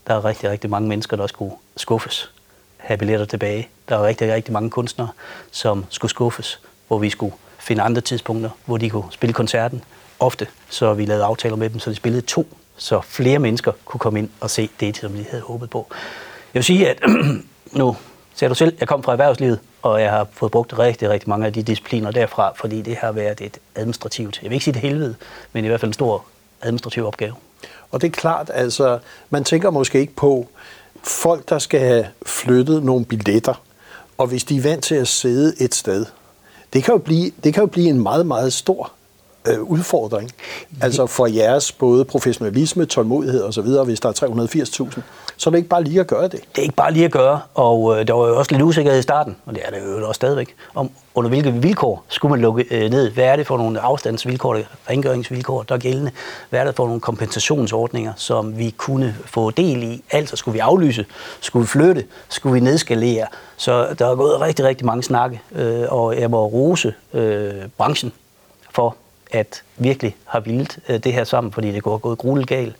Der 0.07 0.13
er 0.13 0.25
rigtig, 0.25 0.49
rigtig 0.49 0.69
mange 0.69 0.89
mennesker, 0.89 1.17
der 1.17 1.27
skulle 1.27 1.55
skuffes, 1.77 2.31
have 2.87 2.97
billetter 2.97 3.25
tilbage. 3.25 3.69
Der 3.89 3.95
var 3.95 4.07
rigtig, 4.07 4.33
rigtig 4.33 4.53
mange 4.53 4.69
kunstnere, 4.69 5.09
som 5.51 5.85
skulle 5.89 6.09
skuffes, 6.09 6.59
hvor 6.87 6.97
vi 6.97 7.09
skulle 7.09 7.35
finde 7.59 7.81
andre 7.81 8.01
tidspunkter, 8.01 8.49
hvor 8.65 8.77
de 8.77 8.89
kunne 8.89 9.11
spille 9.11 9.33
koncerten. 9.33 9.83
Ofte 10.19 10.47
så 10.69 10.93
vi 10.93 11.05
lavede 11.05 11.23
aftaler 11.23 11.55
med 11.55 11.69
dem, 11.69 11.79
så 11.79 11.89
de 11.89 11.95
spillede 11.95 12.21
to, 12.21 12.47
så 12.77 13.01
flere 13.01 13.39
mennesker 13.39 13.71
kunne 13.85 13.99
komme 13.99 14.19
ind 14.19 14.29
og 14.39 14.49
se 14.49 14.69
det, 14.79 14.97
som 14.97 15.11
de 15.11 15.25
havde 15.29 15.43
håbet 15.43 15.69
på. 15.69 15.87
Jeg 16.53 16.59
vil 16.59 16.63
sige, 16.63 16.89
at 16.89 16.99
nu 17.79 17.95
ser 18.35 18.47
du 18.47 18.55
selv, 18.55 18.77
jeg 18.79 18.87
kom 18.87 19.03
fra 19.03 19.11
erhvervslivet, 19.11 19.59
og 19.81 20.01
jeg 20.01 20.11
har 20.11 20.27
fået 20.31 20.51
brugt 20.51 20.79
rigtig, 20.79 21.09
rigtig 21.09 21.29
mange 21.29 21.45
af 21.45 21.53
de 21.53 21.63
discipliner 21.63 22.11
derfra, 22.11 22.53
fordi 22.55 22.81
det 22.81 22.95
har 22.95 23.11
været 23.11 23.41
et 23.41 23.57
administrativt, 23.75 24.39
jeg 24.41 24.49
vil 24.49 24.55
ikke 24.55 24.63
sige 24.63 24.73
det 24.73 24.81
helvede, 24.81 25.15
men 25.53 25.65
i 25.65 25.67
hvert 25.67 25.79
fald 25.79 25.89
en 25.89 25.93
stor 25.93 26.25
administrativ 26.61 27.05
opgave. 27.05 27.33
Og 27.91 28.01
det 28.01 28.07
er 28.07 28.11
klart, 28.11 28.51
altså, 28.53 28.99
man 29.29 29.43
tænker 29.43 29.69
måske 29.69 29.99
ikke 29.99 30.15
på 30.15 30.47
folk, 31.03 31.49
der 31.49 31.59
skal 31.59 31.79
have 31.79 32.05
flyttet 32.25 32.83
nogle 32.83 33.05
billetter, 33.05 33.61
og 34.17 34.27
hvis 34.27 34.43
de 34.43 34.57
er 34.57 34.61
vant 34.61 34.83
til 34.83 34.95
at 34.95 35.07
sidde 35.07 35.53
et 35.59 35.75
sted, 35.75 36.05
det 36.73 36.83
kan 36.83 36.91
jo 36.93 36.97
blive, 36.97 37.31
det 37.43 37.53
kan 37.53 37.61
jo 37.63 37.67
blive 37.67 37.89
en 37.89 38.01
meget, 38.01 38.25
meget 38.25 38.53
stor 38.53 38.91
øh, 39.47 39.61
udfordring. 39.61 40.31
Altså 40.81 41.05
for 41.05 41.27
jeres 41.27 41.71
både 41.71 42.05
professionalisme, 42.05 42.85
tålmodighed 42.85 43.43
osv., 43.43 43.67
hvis 43.85 43.99
der 43.99 44.09
er 44.09 44.13
380.000, 44.93 45.01
så 45.37 45.49
er 45.49 45.51
det 45.51 45.57
ikke 45.57 45.69
bare 45.69 45.83
lige 45.83 45.99
at 45.99 46.07
gøre 46.07 46.23
det. 46.23 46.31
Det 46.31 46.57
er 46.57 46.61
ikke 46.61 46.75
bare 46.75 46.93
lige 46.93 47.05
at 47.05 47.11
gøre, 47.11 47.39
og 47.53 47.99
øh, 47.99 48.07
der 48.07 48.13
var 48.13 48.27
jo 48.27 48.37
også 48.37 48.51
lidt 48.51 48.61
usikkerhed 48.61 48.99
i 48.99 49.01
starten, 49.01 49.35
og 49.45 49.55
det 49.55 49.61
er 49.65 49.71
det 49.71 49.79
jo 49.99 50.07
også 50.07 50.17
stadigvæk, 50.17 50.55
om 50.75 50.89
under 51.15 51.29
hvilke 51.29 51.53
vilkår 51.53 52.05
skulle 52.07 52.29
man 52.29 52.41
lukke 52.41 52.65
øh, 52.71 52.89
ned. 52.89 53.11
Hvad 53.11 53.23
er 53.23 53.35
det 53.35 53.47
for 53.47 53.57
nogle 53.57 53.79
afstandsvilkår, 53.79 54.57
rengøringsvilkår, 54.89 55.63
der 55.63 55.75
er 55.75 55.79
gældende? 55.79 56.11
Hvad 56.49 56.59
er 56.59 56.63
det 56.63 56.75
for 56.75 56.85
nogle 56.85 57.01
kompensationsordninger, 57.01 58.13
som 58.15 58.57
vi 58.57 58.69
kunne 58.77 59.15
få 59.25 59.51
del 59.51 59.83
i? 59.83 60.03
Altså 60.11 60.35
skulle 60.35 60.53
vi 60.53 60.59
aflyse? 60.59 61.05
Skulle 61.39 61.63
vi 61.63 61.67
flytte? 61.67 62.03
Skulle 62.29 62.53
vi 62.53 62.59
nedskalere? 62.59 63.27
Så 63.57 63.95
der 63.99 64.07
er 64.07 64.15
gået 64.15 64.41
rigtig, 64.41 64.65
rigtig 64.65 64.85
mange 64.85 65.03
snakke, 65.03 65.41
øh, 65.55 65.85
og 65.89 66.19
jeg 66.19 66.29
må 66.29 66.45
rose 66.45 66.93
øh, 67.13 67.53
branchen 67.77 68.11
at 69.31 69.63
virkelig 69.77 70.15
har 70.25 70.39
vildt 70.39 70.79
øh, 70.89 71.03
det 71.03 71.13
her 71.13 71.23
sammen, 71.23 71.53
fordi 71.53 71.71
det 71.71 71.83
går 71.83 71.97
gået 71.97 72.17
grueligt 72.17 72.49
galt. 72.49 72.75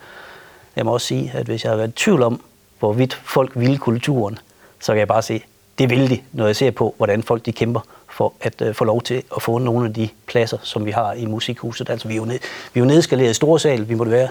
Jeg 0.75 0.85
må 0.85 0.93
også 0.93 1.07
sige, 1.07 1.31
at 1.33 1.45
hvis 1.45 1.63
jeg 1.63 1.71
har 1.71 1.77
været 1.77 1.89
i 1.89 1.91
tvivl 1.91 2.23
om, 2.23 2.41
hvorvidt 2.79 3.13
folk 3.13 3.51
vil 3.55 3.77
kulturen, 3.77 4.39
så 4.79 4.91
kan 4.91 4.99
jeg 4.99 5.07
bare 5.07 5.21
se, 5.21 5.43
det 5.79 5.89
vil 5.89 6.09
de, 6.09 6.19
når 6.31 6.45
jeg 6.45 6.55
ser 6.55 6.71
på, 6.71 6.93
hvordan 6.97 7.23
folk 7.23 7.45
de 7.45 7.51
kæmper 7.51 7.81
for 8.09 8.33
at 8.41 8.61
øh, 8.61 8.75
få 8.75 8.85
lov 8.85 9.01
til 9.01 9.23
at 9.35 9.41
få 9.41 9.57
nogle 9.57 9.87
af 9.87 9.93
de 9.93 10.09
pladser, 10.27 10.57
som 10.61 10.85
vi 10.85 10.91
har 10.91 11.13
i 11.13 11.25
musikhuset. 11.25 11.89
Altså, 11.89 12.07
vi 12.07 12.13
er 12.13 12.17
jo, 12.17 12.25
ned, 12.25 12.39
vi 12.73 12.79
er 12.79 12.83
jo 12.83 12.85
nedskaleret 12.85 13.29
i 13.29 13.33
store 13.33 13.59
sal. 13.59 13.89
Vi 13.89 13.93
må 13.93 14.03
det 14.03 14.11
være 14.11 14.29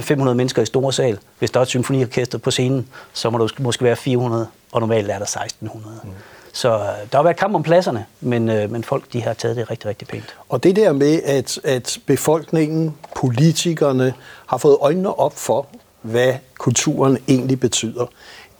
500 0.02 0.34
mennesker 0.34 0.62
i 0.62 0.66
store 0.66 0.92
sal. 0.92 1.18
Hvis 1.38 1.50
der 1.50 1.60
er 1.60 1.62
et 1.62 1.68
symfoniorkester 1.68 2.38
på 2.38 2.50
scenen, 2.50 2.88
så 3.12 3.30
må 3.30 3.38
der 3.38 3.48
måske 3.58 3.84
være 3.84 3.96
400, 3.96 4.46
og 4.72 4.80
normalt 4.80 5.10
er 5.10 5.18
der 5.18 5.24
1600. 5.24 6.00
Mm. 6.04 6.10
Så 6.52 6.68
øh, 6.68 6.78
der 7.12 7.16
har 7.16 7.22
været 7.22 7.36
kamp 7.36 7.54
om 7.54 7.62
pladserne, 7.62 8.06
men, 8.20 8.48
øh, 8.48 8.70
men 8.70 8.84
folk 8.84 9.12
de 9.12 9.22
har 9.22 9.34
taget 9.34 9.56
det 9.56 9.70
rigtig, 9.70 9.88
rigtig 9.88 10.08
pænt. 10.08 10.36
Og 10.48 10.62
det 10.62 10.76
der 10.76 10.92
med, 10.92 11.20
at, 11.24 11.60
at 11.64 11.98
befolkningen, 12.06 12.96
politikerne, 13.16 14.14
har 14.46 14.56
fået 14.56 14.76
øjnene 14.80 15.18
op 15.18 15.38
for, 15.38 15.66
hvad 16.02 16.34
kulturen 16.58 17.18
egentlig 17.28 17.60
betyder, 17.60 18.06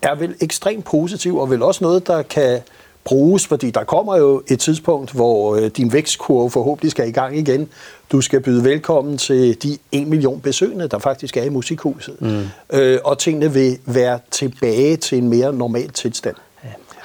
er 0.02 0.14
vel 0.14 0.34
ekstremt 0.40 0.84
positiv, 0.84 1.36
og 1.36 1.50
vel 1.50 1.62
også 1.62 1.84
noget, 1.84 2.06
der 2.06 2.22
kan 2.22 2.60
bruges, 3.04 3.46
fordi 3.46 3.70
der 3.70 3.84
kommer 3.84 4.16
jo 4.16 4.42
et 4.48 4.60
tidspunkt, 4.60 5.12
hvor 5.12 5.56
øh, 5.56 5.70
din 5.76 5.92
vækstkurve 5.92 6.50
forhåbentlig 6.50 6.90
skal 6.90 7.08
i 7.08 7.12
gang 7.12 7.38
igen. 7.38 7.68
Du 8.12 8.20
skal 8.20 8.40
byde 8.40 8.64
velkommen 8.64 9.18
til 9.18 9.62
de 9.62 9.78
1 9.92 10.06
million 10.06 10.40
besøgende, 10.40 10.88
der 10.88 10.98
faktisk 10.98 11.36
er 11.36 11.42
i 11.42 11.48
musikhuset. 11.48 12.20
Mm. 12.20 12.44
Øh, 12.72 12.98
og 13.04 13.18
tingene 13.18 13.52
vil 13.52 13.78
være 13.86 14.18
tilbage 14.30 14.96
til 14.96 15.18
en 15.18 15.28
mere 15.28 15.52
normal 15.52 15.90
tilstand. 15.90 16.36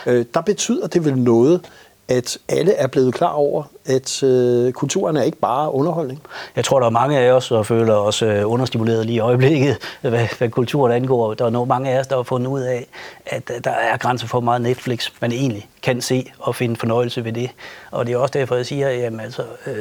Øh, 0.05 0.25
der 0.33 0.41
betyder 0.41 0.87
det 0.87 1.05
vel 1.05 1.17
noget, 1.17 1.61
at 2.09 2.37
alle 2.49 2.73
er 2.73 2.87
blevet 2.87 3.13
klar 3.13 3.31
over, 3.31 3.63
at 3.85 4.23
øh, 4.23 4.71
kulturen 4.71 5.17
er 5.17 5.23
ikke 5.23 5.37
bare 5.37 5.73
underholdning? 5.73 6.21
Jeg 6.55 6.65
tror, 6.65 6.79
der 6.79 6.85
er 6.85 6.91
mange 6.91 7.19
af 7.19 7.31
os, 7.31 7.47
der 7.47 7.63
føler 7.63 7.93
os 7.93 8.21
øh, 8.21 8.51
understimuleret 8.51 9.05
lige 9.05 9.15
i 9.15 9.19
øjeblikket, 9.19 9.77
hvad, 10.01 10.27
hvad 10.37 10.49
kulturen 10.49 10.91
angår. 10.91 11.33
Der 11.33 11.45
er 11.45 11.49
nogle, 11.49 11.67
mange 11.67 11.91
af 11.91 11.99
os, 11.99 12.07
der 12.07 12.15
har 12.15 12.23
fundet 12.23 12.47
ud 12.47 12.61
af, 12.61 12.87
at 13.25 13.51
øh, 13.55 13.63
der 13.63 13.71
er 13.71 13.97
grænser 13.97 14.27
for 14.27 14.39
meget 14.39 14.61
Netflix, 14.61 15.09
man 15.21 15.31
egentlig 15.31 15.69
kan 15.83 16.01
se 16.01 16.31
og 16.39 16.55
finde 16.55 16.75
fornøjelse 16.75 17.25
ved 17.25 17.33
det. 17.33 17.49
Og 17.91 18.05
det 18.05 18.13
er 18.13 18.17
også 18.17 18.33
derfor, 18.33 18.55
jeg 18.55 18.65
siger, 18.65 18.87
at 18.87 19.21
altså, 19.21 19.43
øh, 19.67 19.75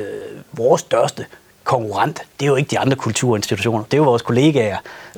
vores 0.53 0.81
største 0.81 1.27
konkurrent, 1.67 2.23
det 2.41 2.47
er 2.47 2.51
jo 2.51 2.57
ikke 2.57 2.71
de 2.71 2.79
andre 2.79 2.97
kulturinstitutioner. 2.97 3.85
Det 3.85 3.95
er 3.95 3.99
jo 3.99 4.05
vores 4.05 4.23
kollegaer. 4.23 4.77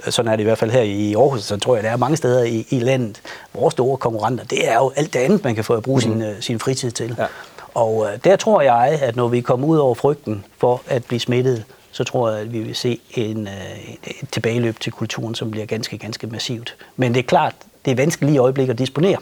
Sådan 0.08 0.32
er 0.32 0.36
det 0.36 0.42
i 0.42 0.44
hvert 0.44 0.58
fald 0.58 0.70
her 0.70 0.82
i 0.82 1.14
Aarhus, 1.14 1.42
så 1.42 1.56
tror 1.56 1.74
jeg, 1.74 1.84
det 1.84 1.90
er 1.90 1.96
mange 1.96 2.16
steder 2.16 2.44
i, 2.44 2.66
i 2.70 2.78
landet. 2.78 3.20
Vores 3.54 3.72
store 3.72 3.96
konkurrenter, 3.96 4.44
det 4.44 4.68
er 4.68 4.74
jo 4.74 4.92
alt 4.96 5.12
det 5.12 5.18
andet, 5.18 5.44
man 5.44 5.54
kan 5.54 5.64
få 5.64 5.74
at 5.74 5.82
bruge 5.82 5.96
mm. 5.96 6.02
sin, 6.02 6.22
uh, 6.22 6.28
sin 6.40 6.58
fritid 6.58 6.90
til. 6.90 7.14
Ja. 7.18 7.26
Og 7.74 7.96
uh, 7.96 8.08
der 8.24 8.36
tror 8.36 8.60
jeg, 8.60 8.98
at 9.02 9.16
når 9.16 9.28
vi 9.28 9.40
kommer 9.40 9.66
ud 9.66 9.78
over 9.78 9.94
frygten 9.94 10.44
for 10.58 10.82
at 10.86 11.04
blive 11.04 11.20
smittet, 11.20 11.64
så 11.92 12.04
tror 12.04 12.30
jeg, 12.30 12.40
at 12.40 12.52
vi 12.52 12.60
vil 12.60 12.76
se 12.76 13.00
en, 13.14 13.46
uh, 13.46 13.94
et 14.04 14.28
tilbageløb 14.30 14.80
til 14.80 14.92
kulturen, 14.92 15.34
som 15.34 15.50
bliver 15.50 15.66
ganske, 15.66 15.98
ganske 15.98 16.26
massivt. 16.26 16.76
Men 16.96 17.14
det 17.14 17.20
er 17.20 17.26
klart, 17.26 17.54
det 17.84 17.90
er 17.90 17.94
vanskeligt 17.94 18.34
i 18.34 18.38
øjeblikket 18.38 18.72
at 18.72 18.78
disponere 18.78 19.18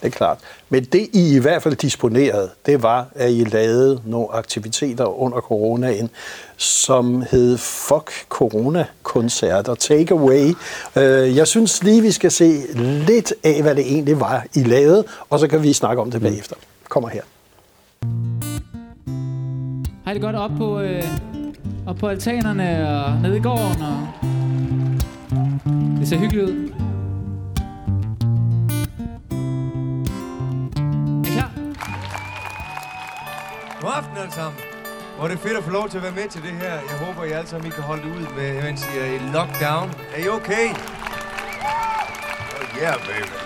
det 0.00 0.06
er 0.06 0.10
klart. 0.10 0.38
Men 0.68 0.84
det, 0.84 1.08
I 1.12 1.36
i 1.36 1.38
hvert 1.38 1.62
fald 1.62 1.76
disponerede, 1.76 2.50
det 2.66 2.82
var, 2.82 3.06
at 3.14 3.32
I 3.32 3.44
lavede 3.44 4.00
nogle 4.04 4.28
aktiviteter 4.32 5.20
under 5.20 5.40
coronaen, 5.40 6.10
som 6.56 7.24
hed 7.30 7.58
Fuck 7.58 8.28
Corona-koncerter, 8.28 9.74
Take 9.74 10.14
Away. 10.14 10.54
Øh, 10.96 11.36
jeg 11.36 11.46
synes 11.46 11.82
lige, 11.82 12.02
vi 12.02 12.10
skal 12.10 12.30
se 12.30 12.62
lidt 13.06 13.34
af, 13.44 13.62
hvad 13.62 13.74
det 13.74 13.86
egentlig 13.86 14.20
var, 14.20 14.46
I 14.54 14.62
lavede, 14.62 15.04
og 15.30 15.38
så 15.38 15.48
kan 15.48 15.62
vi 15.62 15.72
snakke 15.72 16.02
om 16.02 16.10
det 16.10 16.20
bagefter. 16.20 16.56
Kommer 16.88 17.08
her. 17.08 17.22
Hej 20.04 20.12
det 20.12 20.22
godt 20.22 20.36
op 20.36 20.50
på, 20.58 20.80
øh, 20.80 21.02
op 21.86 21.96
på 21.96 22.08
altanerne 22.08 22.88
og 22.88 23.22
nede 23.22 23.36
i 23.36 23.40
gården. 23.40 23.82
Og 23.82 24.08
det 26.00 26.08
ser 26.08 26.16
hyggeligt 26.16 26.44
ud. 26.44 26.75
God 33.86 33.94
aften 33.94 34.16
alle 34.16 34.32
sammen. 34.32 34.60
Hvor 35.16 35.24
er 35.24 35.28
det 35.28 35.38
fedt 35.38 35.56
at 35.56 35.64
få 35.64 35.70
lov 35.70 35.88
til 35.88 35.96
at 35.96 36.02
være 36.02 36.12
med 36.12 36.28
til 36.28 36.42
det 36.42 36.50
her. 36.50 36.72
Jeg 36.72 36.98
håber, 37.04 37.24
I 37.24 37.30
alle 37.30 37.48
sammen 37.48 37.66
I 37.66 37.70
kan 37.70 37.82
holde 37.82 38.02
det 38.02 38.08
ud 38.08 38.26
med, 38.36 38.62
mens 38.62 38.86
I 38.94 38.98
er 38.98 39.04
i 39.04 39.18
lockdown. 39.18 39.90
Er 40.14 40.24
I 40.24 40.28
okay? 40.28 40.68
Oh 42.56 42.78
yeah, 42.80 42.96
baby. 43.08 43.36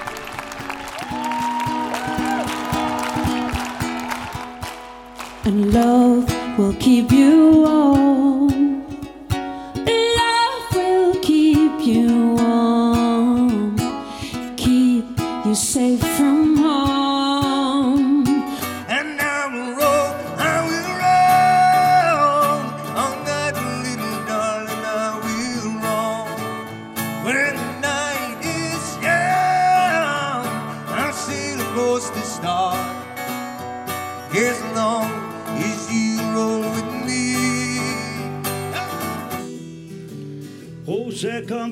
And 5.45 5.73
love 5.73 6.27
will 6.59 6.77
keep 6.81 7.13
you 7.13 7.65
warm. 7.65 8.70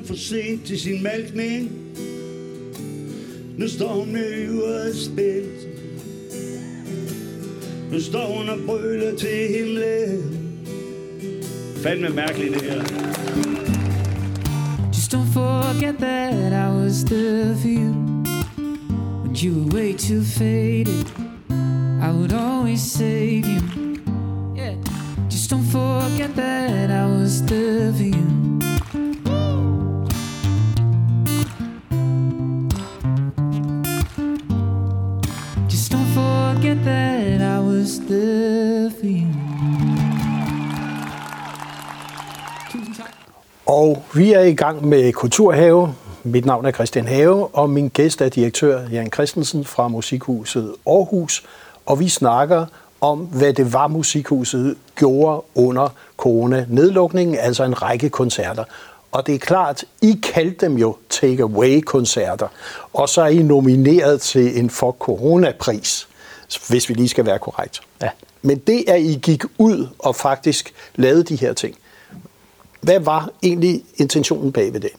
For 0.09 0.15
sent 0.15 0.65
til 0.65 0.79
sin 0.79 1.03
malkning. 1.03 1.71
Nu 3.57 3.67
står 3.67 3.93
hun 3.93 4.13
med 4.13 4.49
øret 4.49 4.95
spændt. 4.95 5.67
Nu 7.91 8.01
står 8.01 8.37
hun 8.37 8.49
og 8.49 8.57
brøler 8.65 9.17
til 9.17 9.47
himlen. 9.57 10.49
Fandme 11.75 12.09
mærkeligt 12.09 12.53
det 12.53 12.61
her. 12.61 12.83
Just 14.93 15.13
don't 15.13 15.33
forget 15.33 15.95
that 15.99 16.53
I 16.53 16.69
was 16.83 17.03
there 17.03 17.55
for 17.55 17.67
you 17.67 17.93
When 19.23 19.35
you 19.43 19.53
were 19.53 19.75
way 19.75 19.93
too 19.93 20.23
faded 20.23 21.05
I 22.01 22.11
would 22.11 22.33
always 22.33 22.81
save 22.81 23.45
you 23.53 23.61
Yeah 24.57 24.75
Just 25.31 25.51
don't 25.51 25.69
forget 25.71 26.35
that 26.35 26.89
I 26.89 27.05
was 27.05 27.41
there 27.41 27.93
for 27.93 28.03
you 28.03 28.08
Og 43.69 44.03
vi 44.13 44.33
er 44.33 44.41
i 44.41 44.53
gang 44.53 44.87
med 44.87 45.13
Kulturhave 45.13 45.95
Mit 46.23 46.45
navn 46.45 46.65
er 46.65 46.71
Christian 46.71 47.07
Have, 47.07 47.55
og 47.55 47.69
min 47.69 47.89
gæst 47.89 48.21
er 48.21 48.29
direktør 48.29 48.87
Jan 48.91 49.11
Christensen 49.13 49.65
fra 49.65 49.87
Musikhuset 49.87 50.75
Aarhus. 50.87 51.43
Og 51.85 51.99
vi 51.99 52.09
snakker 52.09 52.65
om, 53.01 53.19
hvad 53.19 53.53
det 53.53 53.73
var, 53.73 53.87
Musikhuset 53.87 54.77
gjorde 54.95 55.43
under 55.55 55.89
corona-nedlukningen, 56.17 57.35
altså 57.35 57.63
en 57.63 57.81
række 57.81 58.09
koncerter. 58.09 58.63
Og 59.11 59.27
det 59.27 59.35
er 59.35 59.39
klart, 59.39 59.83
I 60.01 60.19
kaldte 60.23 60.65
dem 60.65 60.77
jo 60.77 60.95
take-away-koncerter, 61.09 62.47
og 62.93 63.09
så 63.09 63.21
er 63.21 63.27
I 63.27 63.43
nomineret 63.43 64.21
til 64.21 64.59
en 64.59 64.69
for 64.69 64.91
coronapris, 64.91 66.07
hvis 66.69 66.89
vi 66.89 66.93
lige 66.93 67.09
skal 67.09 67.25
være 67.25 67.39
korrekt. 67.39 67.81
Ja. 68.01 68.09
Men 68.41 68.57
det, 68.57 68.83
at 68.87 69.01
I 69.01 69.19
gik 69.21 69.43
ud 69.57 69.87
og 69.99 70.15
faktisk 70.15 70.73
lavede 70.95 71.23
de 71.23 71.35
her 71.35 71.53
ting, 71.53 71.75
hvad 72.81 72.99
var 72.99 73.29
egentlig 73.43 73.83
intentionen 73.97 74.51
bag 74.51 74.73
ved 74.73 74.79
det? 74.79 74.89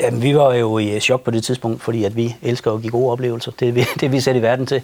Jamen, 0.00 0.22
vi 0.22 0.36
var 0.36 0.54
jo 0.54 0.78
i 0.78 1.00
chok 1.00 1.22
på 1.22 1.30
det 1.30 1.44
tidspunkt, 1.44 1.82
fordi 1.82 2.04
at 2.04 2.16
vi 2.16 2.36
elsker 2.42 2.72
at 2.72 2.82
give 2.82 2.90
gode 2.90 3.12
oplevelser. 3.12 3.52
Det 3.60 3.68
er 3.68 3.72
vi, 3.72 3.80
det 3.94 4.02
er 4.02 4.08
vi 4.08 4.20
sat 4.20 4.36
i 4.36 4.42
verden 4.42 4.66
til, 4.66 4.82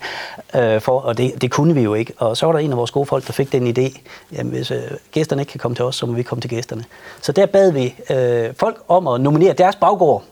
øh, 0.55 0.81
for, 0.81 1.01
og 1.01 1.19
det, 1.19 1.43
det 1.43 1.51
kunne 1.51 1.75
vi 1.75 1.81
jo 1.81 1.95
ikke. 1.95 2.13
Og 2.17 2.37
så 2.37 2.47
var 2.47 2.53
der 2.53 2.59
en 2.59 2.71
af 2.71 2.77
vores 2.77 2.91
gode 2.91 3.07
folk, 3.07 3.27
der 3.27 3.33
fik 3.33 3.53
den 3.53 3.79
idé, 3.79 4.01
jamen 4.33 4.53
hvis 4.53 4.71
øh, 4.71 4.83
gæsterne 5.13 5.43
ikke 5.43 5.51
kan 5.51 5.59
komme 5.59 5.75
til 5.75 5.85
os, 5.85 5.97
så 5.97 6.07
må 6.07 6.13
vi 6.13 6.23
komme 6.23 6.41
til 6.41 6.51
gæsterne. 6.51 6.85
Så 7.21 7.33
der 7.33 7.47
bad 7.47 7.73
vi 7.73 7.95
øh, 8.11 8.55
folk 8.57 8.83
om 8.89 9.07
at 9.07 9.21
nominere 9.21 9.53
deres 9.53 9.77
baggård, 9.77 10.25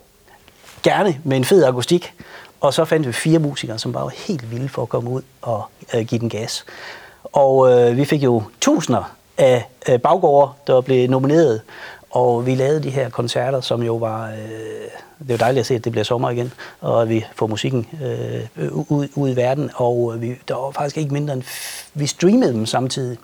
gerne 0.83 1.21
med 1.25 1.37
en 1.37 1.45
fed 1.45 1.65
akustik, 1.65 2.15
og 2.61 2.75
så 2.75 2.85
fandt 2.85 3.07
vi 3.07 3.13
fire 3.13 3.39
musikere, 3.39 3.79
som 3.79 3.93
bare 3.93 4.05
var 4.05 4.13
helt 4.27 4.51
vilde 4.51 4.69
for 4.69 4.83
at 4.83 4.89
komme 4.89 5.11
ud 5.11 5.23
og 5.43 5.65
øh, 5.95 6.05
give 6.05 6.19
den 6.19 6.29
gas. 6.29 6.65
Og 7.23 7.71
øh, 7.71 7.97
vi 7.97 8.05
fik 8.05 8.23
jo 8.23 8.43
tusinder 8.61 9.18
af 9.39 9.65
baggårde, 10.03 10.53
der 10.67 10.81
blev 10.81 11.11
nomineret, 11.11 11.61
og 12.11 12.47
vi 12.47 12.55
lavede 12.55 12.83
de 12.83 12.91
her 12.91 13.11
koncerter, 13.11 13.61
som 13.61 13.83
jo 13.83 13.97
var... 13.97 14.29
Øh, 14.29 14.35
det 15.19 15.31
er 15.31 15.35
jo 15.35 15.39
dejligt 15.39 15.61
at 15.61 15.67
se, 15.67 15.75
at 15.75 15.85
det 15.85 15.93
bliver 15.93 16.05
sommer 16.05 16.31
igen, 16.31 16.53
og 16.81 17.03
at 17.03 17.09
vi 17.09 17.25
får 17.35 17.47
musikken 17.47 17.87
øh, 18.03 18.73
ud, 18.73 19.09
ud 19.15 19.31
i 19.31 19.37
verden. 19.37 19.71
Og 19.75 20.15
vi, 20.21 20.35
der 20.49 20.55
var 20.55 20.71
faktisk 20.71 20.97
ikke 20.97 21.13
mindre 21.13 21.35
end... 21.35 21.43
Vi 21.95 22.07
streamede 22.07 22.53
dem 22.53 22.67
samtidig. 22.67 23.19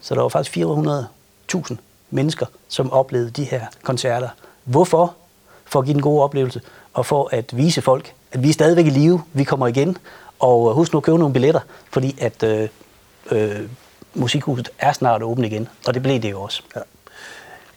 Så 0.00 0.14
der 0.14 0.20
var 0.20 0.28
faktisk 0.28 0.56
400.000 0.56 1.76
mennesker, 2.10 2.46
som 2.68 2.92
oplevede 2.92 3.30
de 3.30 3.44
her 3.44 3.60
koncerter. 3.82 4.28
Hvorfor? 4.64 5.14
For 5.64 5.78
at 5.78 5.84
give 5.84 5.94
en 5.94 6.02
god 6.02 6.22
oplevelse, 6.22 6.60
og 6.94 7.06
for 7.06 7.28
at 7.32 7.56
vise 7.56 7.82
folk, 7.82 8.12
at 8.32 8.42
vi 8.42 8.48
er 8.48 8.52
stadigvæk 8.52 8.86
i 8.86 8.90
live, 8.90 9.22
vi 9.32 9.44
kommer 9.44 9.66
igen. 9.66 9.96
Og 10.38 10.68
øh, 10.68 10.74
husk 10.74 10.92
nu 10.92 10.96
at 10.96 11.02
købe 11.02 11.18
nogle 11.18 11.32
billetter, 11.32 11.60
fordi 11.90 12.16
at 12.20 12.42
øh, 12.42 12.68
øh, 13.30 13.60
musikhuset 14.14 14.70
er 14.78 14.92
snart 14.92 15.22
åbent 15.22 15.46
igen, 15.46 15.68
og 15.86 15.94
det 15.94 16.02
blev 16.02 16.22
det 16.22 16.30
jo 16.30 16.42
også. 16.42 16.62
Ja. 16.76 16.80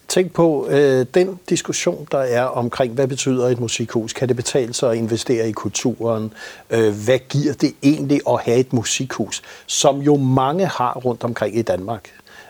Tænk 0.08 0.34
på 0.34 0.68
øh, 0.70 1.06
den 1.14 1.40
diskussion, 1.50 2.08
der 2.12 2.18
er 2.18 2.44
omkring, 2.44 2.94
hvad 2.94 3.08
betyder 3.08 3.48
et 3.48 3.60
musikhus? 3.60 4.14
Kan 4.14 4.28
det 4.28 4.36
betale 4.36 4.74
sig 4.74 4.92
at 4.92 4.98
investere 4.98 5.50
i 5.50 5.52
kulturen? 5.52 6.34
Øh, 6.70 6.94
hvad 7.06 7.20
giver 7.30 7.54
det 7.54 7.76
egentlig 7.84 8.22
at 8.30 8.42
have 8.42 8.58
et 8.58 8.74
musikhus, 8.74 9.42
som 9.66 10.00
jo 10.02 10.16
mange 10.16 10.66
har 10.66 10.94
rundt 10.94 11.24
omkring 11.24 11.58
i 11.58 11.62
Danmark? 11.62 12.10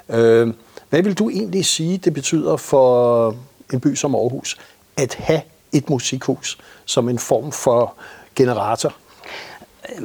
Øh, 0.10 0.54
hvad 0.90 1.02
vil 1.02 1.14
du 1.14 1.30
egentlig 1.30 1.66
sige, 1.66 1.98
det 1.98 2.14
betyder 2.14 2.58
for 2.58 3.36
en 3.74 3.80
by 3.80 3.96
som 3.96 4.16
Aarhus, 4.16 4.58
at 4.98 5.14
have 5.14 5.42
et 5.72 5.90
musikhus 5.90 6.58
som 6.86 7.10
en 7.10 7.20
form 7.20 7.52
for 7.52 7.96
generator? 8.36 8.94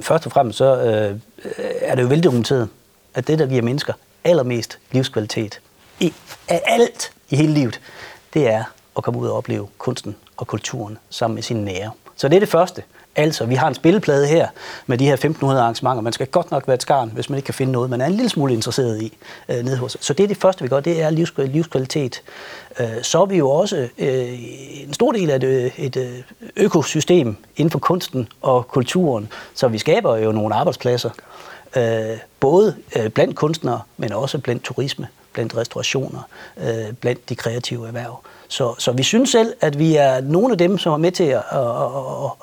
Først 0.01 0.27
og 0.27 0.33
fremmest 0.33 0.59
så 0.59 0.83
øh, 0.83 1.17
er 1.81 1.95
det 1.95 2.03
jo 2.03 2.09
veldokumenteret, 2.09 2.69
at 3.15 3.27
det, 3.27 3.39
der 3.39 3.47
giver 3.47 3.63
mennesker 3.63 3.93
allermest 4.25 4.79
livskvalitet, 4.93 5.61
i, 6.01 6.13
af 6.49 6.63
alt 6.67 7.13
i 7.31 7.37
hele 7.37 7.53
livet, 7.53 7.81
det 8.35 8.49
er 8.49 8.65
at 8.97 9.05
komme 9.05 9.21
ud 9.21 9.29
og 9.29 9.37
opleve 9.37 9.69
kunsten 9.79 10.17
og 10.37 10.47
kulturen 10.47 10.99
sammen 11.11 11.35
med 11.35 11.43
sine 11.43 11.65
nære. 11.65 11.91
Så 12.17 12.29
det 12.29 12.37
er 12.37 12.41
det 12.41 12.49
første. 12.49 12.83
Altså, 13.17 13.45
vi 13.45 13.55
har 13.55 13.69
en 13.69 13.75
spilleplade 13.75 14.27
her 14.27 14.49
med 14.87 14.99
de 14.99 15.05
her 15.05 15.13
1500 15.13 15.63
arrangementer. 15.63 16.03
Man 16.03 16.13
skal 16.13 16.27
godt 16.27 16.51
nok 16.51 16.67
være 16.67 16.75
et 16.75 16.83
skarn, 16.83 17.11
hvis 17.15 17.31
man 17.31 17.37
ikke 17.37 17.47
kan 17.47 17.55
finde 17.55 17.73
noget, 17.73 17.91
man 17.91 18.01
er 18.01 18.07
en 18.07 18.13
lille 18.13 18.29
smule 18.29 18.55
interesseret 18.55 19.03
i 19.03 19.19
øh, 19.49 19.65
nede 19.65 19.77
hos 19.77 19.97
Så 20.01 20.13
det 20.13 20.25
er 20.25 20.29
det 20.29 20.37
første, 20.37 20.63
vi 20.63 20.69
gør, 20.69 20.81
det 20.81 21.03
er 21.03 21.11
livs, 21.11 21.33
livskvalitet. 21.37 22.23
Øh, 22.81 22.87
så 23.03 23.23
er 23.23 23.27
vi 23.27 23.37
jo 23.37 23.51
også 23.51 23.89
øh, 23.99 24.83
en 24.83 24.95
stor 24.95 25.13
del 25.13 25.31
af 25.31 25.37
et, 25.37 25.45
øh, 25.45 25.81
et 25.81 25.97
øh, 25.97 26.23
økosystem 26.57 27.37
inden 27.57 27.71
for 27.71 27.79
kunsten 27.79 28.29
og 28.43 28.69
kulturen, 28.69 29.29
så 29.55 29.69
vi 29.69 29.79
skaber 29.79 30.17
jo 30.17 30.33
nogle 30.33 30.55
arbejdspladser, 30.55 31.11
øh, 31.77 32.19
både 32.41 32.77
øh, 32.97 33.09
blandt 33.09 33.37
kunstnere, 33.37 33.81
men 33.97 34.13
også 34.13 34.39
blandt 34.39 34.65
turisme 34.65 35.09
blandt 35.33 35.57
restaurationer, 35.57 36.29
øh, 36.57 36.93
blandt 36.93 37.29
de 37.29 37.35
kreative 37.35 37.87
erhverv. 37.87 38.21
Så, 38.49 38.75
så 38.79 38.93
vi 38.93 39.03
synes 39.03 39.31
selv, 39.31 39.55
at 39.61 39.79
vi 39.79 39.97
er 39.97 40.21
nogle 40.21 40.53
af 40.53 40.59
dem, 40.59 40.79
som 40.79 40.93
er 40.93 40.97
med 40.97 41.13
til 41.13 41.25
at, 41.25 41.43
at, 41.53 41.61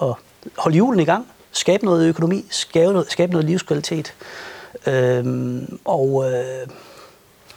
at, 0.02 0.10
at 0.10 0.16
holde 0.58 0.78
julen 0.78 1.00
i 1.00 1.06
gang, 1.06 1.28
skabe 1.52 1.86
noget 1.86 2.08
økonomi, 2.08 2.46
skabe 2.50 2.92
noget, 2.94 3.12
skabe 3.12 3.32
noget 3.32 3.46
livskvalitet. 3.46 4.14
Øhm, 4.88 5.80
og, 5.86 6.32
øh... 6.32 6.68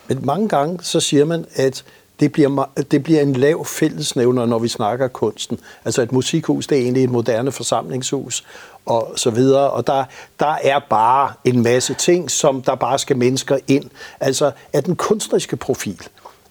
Men 0.09 0.27
mange 0.27 0.49
gange 0.49 0.79
så 0.83 1.01
siger 1.01 1.25
man, 1.25 1.45
at 1.55 1.85
det 2.21 2.33
bliver, 2.33 2.69
det 2.91 3.03
bliver 3.03 3.21
en 3.21 3.33
lav 3.33 3.65
fællesnævner, 3.65 4.47
når 4.47 4.59
vi 4.59 4.69
snakker 4.69 5.09
kunsten. 5.09 5.61
Altså 5.85 6.03
et 6.03 6.13
musikhus, 6.13 6.67
det 6.67 6.79
er 6.79 6.83
egentlig 6.83 7.05
et 7.05 7.11
moderne 7.11 7.53
forsamlingshus, 7.53 8.45
og 8.87 9.13
så 9.17 9.31
videre. 9.31 9.71
Og 9.71 9.87
der, 9.87 10.05
der 10.41 10.57
er 10.63 10.79
bare 10.91 11.33
en 11.45 11.63
masse 11.63 11.95
ting, 11.95 12.31
som 12.31 12.63
der 12.63 12.75
bare 12.75 12.99
skal 12.99 13.17
mennesker 13.17 13.59
ind. 13.69 13.91
Altså, 14.21 14.53
er 14.73 14.81
den 14.81 14.97
kunstneriske 14.97 15.57
profil, 15.57 16.01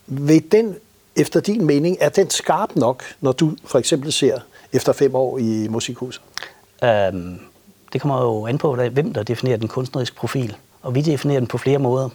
ved 0.08 0.42
den, 0.52 0.76
efter 1.16 1.40
din 1.40 1.66
mening, 1.66 1.98
er 2.00 2.10
den 2.10 2.30
skarp 2.30 2.76
nok, 2.76 3.04
når 3.22 3.32
du 3.32 3.56
for 3.66 3.80
eksempel 3.80 4.12
ser 4.12 4.40
efter 4.74 4.94
fem 4.94 5.16
år 5.16 5.38
i 5.38 5.68
musikhuset? 5.68 6.22
Um, 7.14 7.40
det 7.94 8.02
kommer 8.02 8.22
jo 8.22 8.46
an 8.46 8.58
på, 8.58 8.76
hvem 8.76 9.14
der 9.14 9.24
definerer 9.24 9.58
den 9.58 9.68
kunstneriske 9.68 10.16
profil. 10.16 10.56
Og 10.82 10.96
vi 10.96 11.02
definerer 11.02 11.40
den 11.40 11.48
på 11.48 11.58
flere 11.58 11.80
måder. 11.80 12.10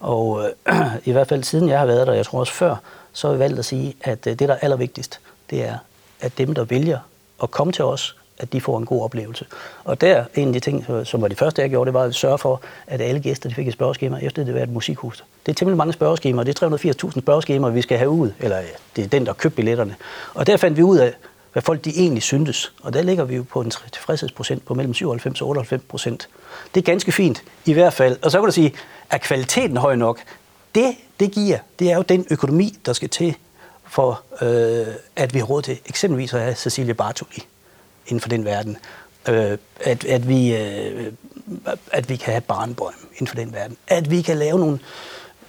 Og 0.00 0.44
øh, 0.68 0.76
i 1.04 1.12
hvert 1.12 1.28
fald 1.28 1.44
siden 1.44 1.68
jeg 1.68 1.78
har 1.78 1.86
været 1.86 2.06
der, 2.06 2.12
jeg 2.12 2.26
tror 2.26 2.40
også 2.40 2.52
før, 2.52 2.76
så 3.12 3.26
har 3.26 3.34
vi 3.34 3.38
valgt 3.38 3.58
at 3.58 3.64
sige, 3.64 3.96
at 4.00 4.26
øh, 4.26 4.38
det, 4.38 4.48
der 4.48 4.54
er 4.54 4.58
allervigtigst, 4.58 5.20
det 5.50 5.62
er, 5.64 5.78
at 6.20 6.38
dem, 6.38 6.54
der 6.54 6.64
vælger 6.64 6.98
at 7.42 7.50
komme 7.50 7.72
til 7.72 7.84
os, 7.84 8.16
at 8.38 8.52
de 8.52 8.60
får 8.60 8.78
en 8.78 8.86
god 8.86 9.02
oplevelse. 9.02 9.46
Og 9.84 10.00
der, 10.00 10.24
en 10.34 10.48
af 10.48 10.54
de 10.54 10.60
ting, 10.60 10.86
som 11.04 11.22
var 11.22 11.28
det 11.28 11.38
første, 11.38 11.62
jeg 11.62 11.70
gjorde, 11.70 11.88
det 11.88 11.94
var 11.94 12.02
at 12.02 12.14
sørge 12.14 12.38
for, 12.38 12.60
at 12.86 13.00
alle 13.00 13.20
gæster 13.20 13.48
de 13.48 13.54
fik 13.54 13.66
et 13.66 13.72
spørgeskema, 13.72 14.18
efter 14.22 14.44
det 14.44 14.54
var 14.54 14.60
et 14.60 14.68
musikhus. 14.68 15.24
Det 15.46 15.52
er 15.52 15.54
temmelig 15.54 15.76
mange 15.76 15.92
spørgeskemaer, 15.92 16.44
det 16.44 16.62
er 16.62 16.68
380.000 16.68 17.20
spørgeskemaer, 17.20 17.70
vi 17.70 17.82
skal 17.82 17.98
have 17.98 18.10
ud, 18.10 18.30
eller 18.40 18.58
øh, 18.58 18.64
det 18.96 19.04
er 19.04 19.08
den, 19.08 19.26
der 19.26 19.32
købte 19.32 19.56
billetterne. 19.56 19.94
Og 20.34 20.46
der 20.46 20.56
fandt 20.56 20.76
vi 20.76 20.82
ud 20.82 20.98
af, 20.98 21.14
hvad 21.52 21.62
folk 21.62 21.84
de 21.84 21.90
egentlig 21.90 22.22
syntes. 22.22 22.72
Og 22.82 22.92
der 22.92 23.02
ligger 23.02 23.24
vi 23.24 23.36
jo 23.36 23.42
på 23.42 23.60
en 23.60 23.70
tilfredshedsprocent 23.92 24.64
på 24.64 24.74
mellem 24.74 24.94
97 24.94 25.42
og 25.42 25.48
98 25.48 25.82
procent. 25.88 26.28
Det 26.74 26.80
er 26.80 26.84
ganske 26.84 27.12
fint, 27.12 27.42
i 27.64 27.72
hvert 27.72 27.92
fald. 27.92 28.16
Og 28.22 28.30
så 28.30 28.38
kan 28.38 28.46
du 28.46 28.52
sige, 28.52 28.74
er 29.10 29.18
kvaliteten 29.18 29.76
høj 29.76 29.96
nok? 29.96 30.18
Det, 30.74 30.96
det 31.20 31.32
giver, 31.32 31.58
det 31.78 31.90
er 31.90 31.96
jo 31.96 32.02
den 32.02 32.26
økonomi, 32.30 32.78
der 32.86 32.92
skal 32.92 33.08
til 33.08 33.36
for, 33.84 34.22
øh, 34.42 34.86
at 35.16 35.34
vi 35.34 35.38
har 35.38 35.46
råd 35.46 35.62
til 35.62 35.78
eksempelvis 35.86 36.34
at 36.34 36.40
have 36.40 36.54
Cecilie 36.54 36.94
Bartoli 36.94 37.42
inden 38.06 38.20
for 38.20 38.28
den 38.28 38.44
verden. 38.44 38.76
Øh, 39.28 39.58
at, 39.80 40.04
at, 40.04 40.28
vi, 40.28 40.56
øh, 40.56 41.12
at 41.92 42.08
vi 42.08 42.16
kan 42.16 42.32
have 42.32 42.40
Barnbøj 42.40 42.92
inden 43.12 43.26
for 43.26 43.34
den 43.34 43.52
verden. 43.52 43.76
At 43.86 44.10
vi 44.10 44.22
kan 44.22 44.36
lave 44.36 44.58
nogle... 44.58 44.78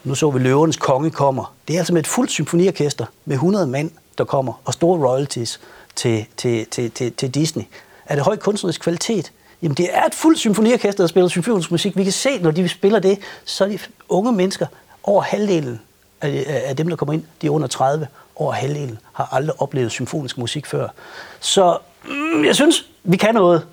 Nu 0.03 0.15
så 0.15 0.29
vi 0.29 0.39
Løvernes 0.39 0.77
Konge 0.77 1.12
kommer. 1.12 1.55
Det 1.67 1.73
er 1.73 1.77
altså 1.77 1.93
med 1.93 2.01
et 2.01 2.07
fuldt 2.07 2.31
symfoniorkester 2.31 3.05
med 3.25 3.36
100 3.36 3.67
mand, 3.67 3.91
der 4.17 4.23
kommer, 4.23 4.62
og 4.65 4.73
store 4.73 5.10
royalties 5.10 5.60
til, 5.95 6.25
til, 6.38 6.65
til, 6.65 6.91
til, 6.91 7.13
til 7.13 7.34
Disney. 7.34 7.63
Er 8.05 8.15
det 8.15 8.23
høj 8.23 8.38
kunstnerisk 8.38 8.81
kvalitet? 8.81 9.31
Jamen, 9.62 9.75
det 9.75 9.89
er 9.91 10.05
et 10.05 10.15
fuldt 10.15 10.39
symfoniorkester, 10.39 11.03
der 11.03 11.07
spiller 11.07 11.27
symfonisk 11.27 11.71
musik. 11.71 11.97
Vi 11.97 12.03
kan 12.03 12.13
se, 12.13 12.38
når 12.38 12.51
de 12.51 12.69
spiller 12.69 12.99
det, 12.99 13.19
så 13.45 13.63
er 13.63 13.67
de 13.67 13.79
unge 14.10 14.31
mennesker, 14.31 14.65
over 15.04 15.22
halvdelen 15.22 15.82
af, 16.22 16.76
dem, 16.76 16.90
der 16.90 16.96
kommer 16.96 17.14
ind, 17.14 17.24
de 17.42 17.48
er 17.48 17.52
under 17.52 17.68
30, 17.68 18.08
over 18.36 18.54
halvdelen 18.54 19.00
har 19.14 19.30
aldrig 19.32 19.62
oplevet 19.62 19.92
symfonisk 19.92 20.38
musik 20.38 20.66
før. 20.66 20.88
Så 21.40 21.78
mm, 22.06 22.46
jeg 22.46 22.56
synes, 22.56 22.86
vi 23.04 23.18
kan 23.18 23.34
noget. 23.34 23.66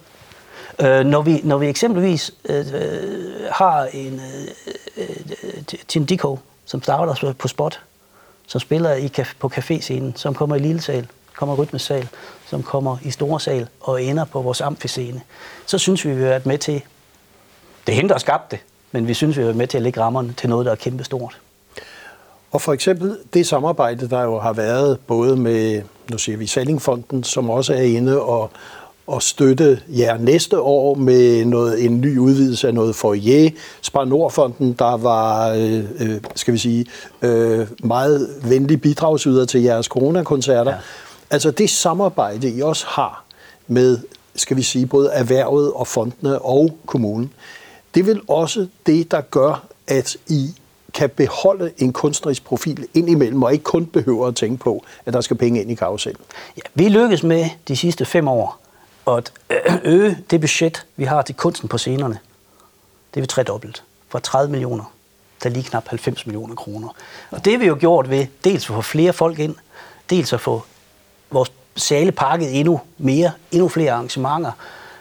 Øh, 0.81 1.07
når, 1.07 1.23
vi, 1.23 1.41
når 1.45 1.59
vi 1.59 1.69
eksempelvis 1.69 2.35
øh, 2.45 2.67
øh 2.75 3.51
har 3.53 3.85
en 3.85 4.15
øh, 4.15 4.49
øh, 4.97 5.17
øh 5.45 5.63
Tim 5.89 6.07
Dico, 6.07 6.39
som 6.65 6.83
starter 6.83 7.33
på 7.33 7.49
spot, 7.49 7.81
som 8.47 8.61
spiller 8.61 8.95
i, 8.95 9.13
på 9.39 9.51
caféscenen, 9.55 10.13
som 10.17 10.35
kommer 10.35 10.57
i 10.57 10.59
lille 10.59 10.81
sal, 10.81 11.09
kommer 11.35 11.55
i 11.55 11.59
rytmesal, 11.59 12.09
som 12.47 12.63
kommer 12.63 12.97
i 13.03 13.11
store 13.11 13.41
sal 13.41 13.69
og 13.81 14.03
ender 14.03 14.25
på 14.25 14.43
vores 14.43 14.61
amfiscene, 14.61 15.21
så 15.67 15.79
synes 15.79 16.05
vi, 16.05 16.11
vi 16.11 16.23
har 16.23 16.29
været 16.29 16.47
med 16.47 16.59
til, 16.59 16.83
det 17.87 17.93
er 17.93 17.97
hende, 17.97 18.09
der 18.09 18.15
har 18.15 18.19
skabt 18.19 18.51
det, 18.51 18.59
men 18.93 19.09
vi 19.09 19.15
synes, 19.15 19.37
vi 19.37 19.43
været 19.43 19.57
med 19.57 19.67
til 19.67 19.77
at 19.77 19.83
lægge 19.83 20.01
rammerne 20.01 20.35
til 20.37 20.49
noget, 20.49 20.67
der 20.67 20.73
er 20.73 20.77
kæmpestort. 20.77 21.39
Og 22.51 22.61
for 22.61 22.73
eksempel 22.73 23.19
det 23.35 23.47
samarbejde, 23.47 24.09
der 24.09 24.23
jo 24.23 24.39
har 24.39 24.53
været 24.53 24.99
både 25.07 25.37
med, 25.37 25.83
nu 26.11 26.19
siger 26.19 26.39
vi, 26.39 26.47
Salingfonden, 26.47 27.25
som 27.25 27.51
også 27.51 27.75
er 27.75 27.83
inde 27.83 28.23
og, 28.23 28.51
og 29.07 29.23
støtte 29.23 29.81
jer 29.89 30.19
næste 30.19 30.61
år 30.61 30.95
med 30.95 31.45
noget, 31.45 31.85
en 31.85 32.01
ny 32.01 32.19
udvidelse 32.19 32.69
af 32.69 32.75
noget 32.75 32.95
foyer. 32.95 33.51
Spar 33.83 34.05
Nordfonden, 34.05 34.73
der 34.73 34.97
var, 34.97 35.49
øh, 35.49 35.85
øh, 36.01 36.21
skal 36.35 36.55
vi 36.55 36.59
sige, 36.59 36.87
øh, 37.23 37.67
meget 37.83 38.29
venlig 38.45 38.81
bidragsyder 38.81 39.45
til 39.45 39.63
jeres 39.63 39.87
coronakoncerter. 39.87 40.75
Altså 41.31 41.51
det 41.51 41.71
samarbejde, 41.71 42.51
I 42.51 42.63
også 42.63 42.87
har 42.89 43.25
med, 43.67 43.99
skal 44.35 44.57
vi 44.57 44.63
sige, 44.63 44.87
både 44.87 45.11
erhvervet 45.13 45.73
og 45.73 45.87
fondene 45.87 46.39
og 46.39 46.79
kommunen, 46.87 47.33
det 47.95 48.01
er 48.01 48.05
vel 48.05 48.21
også 48.29 48.69
det, 48.87 49.11
der 49.11 49.21
gør, 49.21 49.67
at 49.87 50.17
I 50.29 50.55
kan 50.95 51.11
beholde 51.11 51.73
en 51.79 51.93
kunstnerisk 51.93 52.45
profil 52.45 52.89
indimellem, 52.95 53.43
og 53.43 53.53
ikke 53.53 53.65
kun 53.65 53.87
behøver 53.87 54.27
at 54.27 54.37
tænke 54.37 54.57
på, 54.57 54.85
at 55.07 55.13
der 55.13 55.21
skal 55.21 55.37
penge 55.37 55.61
ind 55.61 55.71
i 55.71 55.75
karusellen. 55.75 56.23
Ja, 56.57 56.63
vi 56.75 56.89
lykkedes 56.89 57.23
med 57.23 57.51
de 57.69 57.77
sidste 57.77 58.05
fem 58.05 58.29
år 58.29 58.61
at 59.09 59.33
øh, 59.51 59.77
øge 59.85 60.19
det 60.31 60.41
budget, 60.41 60.87
vi 60.97 61.05
har 61.05 61.23
til 61.23 61.35
kunsten 61.35 61.69
på 61.69 61.79
scenerne. 61.79 62.19
Det 63.15 63.21
er 63.21 63.23
vi 63.23 63.27
tredobbelt. 63.27 63.83
Fra 64.09 64.21
30 64.21 64.51
millioner 64.51 64.93
til 65.41 65.53
lige 65.53 65.63
knap 65.63 65.89
90 65.89 66.27
millioner 66.27 66.55
kroner. 66.55 66.89
Og 67.31 67.45
det 67.45 67.53
har 67.53 67.59
vi 67.59 67.67
jo 67.67 67.77
gjort 67.81 68.11
ved 68.11 68.27
dels 68.45 68.71
at 68.71 68.75
få 68.75 68.83
flere 68.83 69.13
folk 69.13 69.39
ind, 69.39 69.55
dels 70.11 70.33
at 70.33 70.41
få 70.41 70.63
vores 71.31 71.53
sale 71.77 72.13
pakket 72.13 72.59
endnu 72.59 72.81
mere, 72.99 73.33
endnu 73.53 73.69
flere 73.69 73.93
arrangementer. 73.93 74.53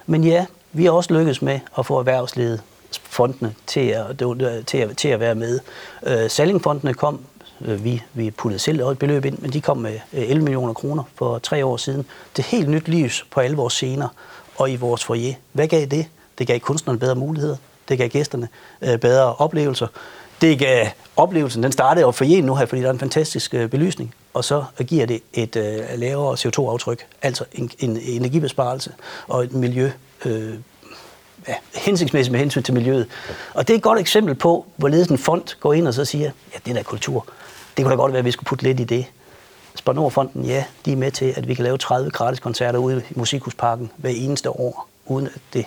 Men 0.05 0.23
ja, 0.23 0.45
vi 0.71 0.85
har 0.85 0.91
også 0.91 1.13
lykkedes 1.13 1.41
med 1.41 1.59
at 1.77 1.85
få 1.85 1.99
erhvervslivet 1.99 2.61
fondene 3.03 3.55
til 3.67 3.79
at, 3.79 4.05
til 4.67 4.77
at, 4.77 4.97
til 4.97 5.07
at 5.07 5.19
være 5.19 5.35
med. 5.35 5.59
Øh, 6.03 6.29
Sallingfondene 6.29 6.93
kom, 6.93 7.19
øh, 7.61 7.83
vi, 7.83 8.03
vi 8.13 8.31
puttede 8.31 8.59
selv 8.59 8.81
et 8.81 8.99
beløb 8.99 9.25
ind, 9.25 9.39
men 9.39 9.53
de 9.53 9.61
kom 9.61 9.77
med 9.77 9.99
øh, 10.13 10.29
11 10.29 10.43
millioner 10.43 10.73
kroner 10.73 11.03
for 11.15 11.39
tre 11.39 11.65
år 11.65 11.77
siden. 11.77 12.05
Det 12.35 12.43
er 12.43 12.47
helt 12.47 12.69
nyt 12.69 12.87
lys 12.87 13.25
på 13.31 13.39
alle 13.39 13.57
vores 13.57 13.73
scener 13.73 14.07
og 14.55 14.71
i 14.71 14.75
vores 14.75 15.03
foyer. 15.03 15.33
Hvad 15.51 15.67
gav 15.67 15.85
det? 15.85 16.05
Det 16.37 16.47
gav 16.47 16.59
kunstnerne 16.59 16.99
bedre 16.99 17.15
muligheder. 17.15 17.55
Det 17.89 17.97
gav 17.97 18.09
gæsterne 18.09 18.47
øh, 18.81 18.97
bedre 18.97 19.35
oplevelser. 19.35 19.87
Det 20.41 20.59
gav 20.59 20.87
oplevelsen, 21.15 21.63
den 21.63 21.71
startede 21.71 22.05
jo 22.05 22.11
foyeren 22.11 22.45
nu 22.45 22.55
her, 22.55 22.65
fordi 22.65 22.81
der 22.81 22.87
er 22.87 22.93
en 22.93 22.99
fantastisk 22.99 23.53
øh, 23.53 23.69
belysning, 23.69 24.15
og 24.33 24.43
så 24.43 24.63
giver 24.87 25.05
det 25.05 25.21
et 25.33 25.55
øh, 25.55 25.79
lavere 25.95 26.33
CO2-aftryk, 26.33 27.05
altså 27.21 27.45
en, 27.53 27.71
en 27.79 27.97
energibesparelse 27.97 28.93
og 29.27 29.43
et 29.43 29.53
miljø 29.53 29.91
øh, 30.25 30.53
hensigtsmæssigt 31.75 32.31
med 32.31 32.39
hensyn 32.39 32.63
til 32.63 32.73
miljøet. 32.73 33.07
Og 33.53 33.67
det 33.67 33.73
er 33.73 33.77
et 33.77 33.83
godt 33.83 33.99
eksempel 33.99 34.35
på, 34.35 34.65
hvorledes 34.75 35.07
en 35.07 35.17
fond 35.17 35.59
går 35.59 35.73
ind 35.73 35.87
og 35.87 35.93
så 35.93 36.05
siger, 36.05 36.31
ja, 36.53 36.59
det 36.65 36.71
er 36.71 36.75
da 36.75 36.83
kultur. 36.83 37.27
Det 37.77 37.85
kunne 37.85 37.91
da 37.91 37.95
godt 37.95 38.11
være, 38.11 38.19
at 38.19 38.25
vi 38.25 38.31
skulle 38.31 38.47
putte 38.47 38.63
lidt 38.63 38.79
i 38.79 38.83
det. 38.83 39.05
Spanorfonden, 39.75 40.45
ja, 40.45 40.63
de 40.85 40.91
er 40.91 40.95
med 40.95 41.11
til, 41.11 41.33
at 41.37 41.47
vi 41.47 41.53
kan 41.53 41.63
lave 41.63 41.77
30 41.77 42.11
gratis 42.11 42.39
koncerter 42.39 42.79
ude 42.79 43.03
i 43.09 43.13
Musikhusparken 43.15 43.91
hver 43.97 44.09
eneste 44.09 44.49
år, 44.49 44.89
uden 45.05 45.27
at 45.27 45.41
det, 45.53 45.65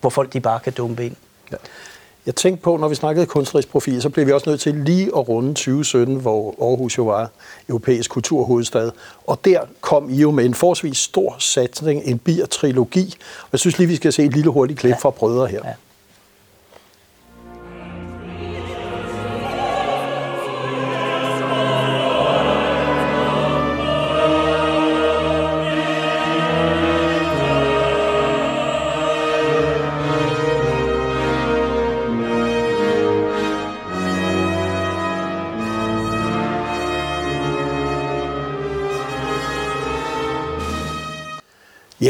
hvor 0.00 0.10
folk 0.10 0.32
de 0.32 0.40
bare 0.40 0.60
kan 0.60 0.72
dumpe 0.72 1.06
ind. 1.06 1.16
Ja. 1.52 1.56
Jeg 2.30 2.36
tænkte 2.36 2.62
på, 2.62 2.76
når 2.76 2.88
vi 2.88 2.94
snakkede 2.94 3.26
kunstnerisk 3.26 3.68
profil, 3.68 4.02
så 4.02 4.08
blev 4.08 4.26
vi 4.26 4.32
også 4.32 4.50
nødt 4.50 4.60
til 4.60 4.74
lige 4.74 5.06
at 5.06 5.28
runde 5.28 5.48
2017, 5.48 6.16
hvor 6.16 6.54
Aarhus 6.60 6.98
jo 6.98 7.04
var 7.04 7.30
europæisk 7.68 8.10
kulturhovedstad. 8.10 8.90
Og 9.26 9.44
der 9.44 9.60
kom 9.80 10.10
I 10.10 10.16
jo 10.16 10.30
med 10.30 10.44
en 10.44 10.54
forholdsvis 10.54 10.98
stor 10.98 11.36
satsning, 11.38 12.02
en 12.04 12.18
bier-trilogi. 12.18 13.14
Og 13.42 13.48
jeg 13.52 13.60
synes 13.60 13.78
lige, 13.78 13.88
vi 13.88 13.96
skal 13.96 14.12
se 14.12 14.24
et 14.24 14.34
lille 14.34 14.50
hurtigt 14.50 14.78
klip 14.78 14.90
ja. 14.90 14.96
fra 14.96 15.10
Brødre 15.10 15.46
her. 15.46 15.60
Ja. 15.64 15.72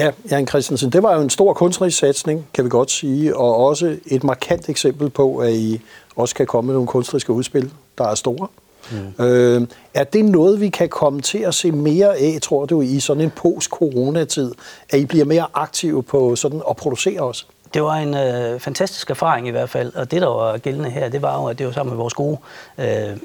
Ja, 0.00 0.10
Jan 0.30 0.46
Christensen, 0.46 0.90
det 0.90 1.02
var 1.02 1.14
jo 1.14 1.20
en 1.20 1.30
stor 1.30 1.52
kunstnerisk 1.52 1.98
satsning, 1.98 2.46
kan 2.54 2.64
vi 2.64 2.68
godt 2.70 2.90
sige, 2.90 3.36
og 3.36 3.56
også 3.56 3.96
et 4.06 4.24
markant 4.24 4.68
eksempel 4.68 5.10
på, 5.10 5.36
at 5.36 5.52
I 5.52 5.80
også 6.16 6.34
kan 6.34 6.46
komme 6.46 6.66
med 6.66 6.74
nogle 6.74 6.86
kunstneriske 6.86 7.32
udspil, 7.32 7.70
der 7.98 8.08
er 8.08 8.14
store. 8.14 8.48
Mm. 8.90 9.24
Øh, 9.24 9.66
er 9.94 10.04
det 10.04 10.24
noget, 10.24 10.60
vi 10.60 10.68
kan 10.68 10.88
komme 10.88 11.20
til 11.20 11.38
at 11.38 11.54
se 11.54 11.72
mere 11.72 12.16
af, 12.18 12.38
tror 12.42 12.66
du, 12.66 12.80
i 12.80 13.00
sådan 13.00 13.22
en 13.22 13.30
post-coronatid, 13.30 14.52
at 14.90 14.98
I 14.98 15.06
bliver 15.06 15.24
mere 15.24 15.46
aktive 15.54 16.02
på 16.02 16.36
sådan 16.36 16.62
at 16.70 16.76
producere 16.76 17.20
også? 17.20 17.44
Det 17.74 17.82
var 17.82 17.94
en 17.94 18.14
øh, 18.14 18.60
fantastisk 18.60 19.10
erfaring 19.10 19.48
i 19.48 19.50
hvert 19.50 19.70
fald, 19.70 19.94
og 19.94 20.10
det, 20.10 20.22
der 20.22 20.28
var 20.28 20.58
gældende 20.58 20.90
her, 20.90 21.08
det 21.08 21.22
var 21.22 21.40
jo, 21.40 21.46
at 21.46 21.58
det 21.58 21.66
var 21.66 21.72
sammen 21.72 21.90
med 21.90 21.96
vores 21.96 22.14
gode 22.14 22.38
øh, 22.78 23.16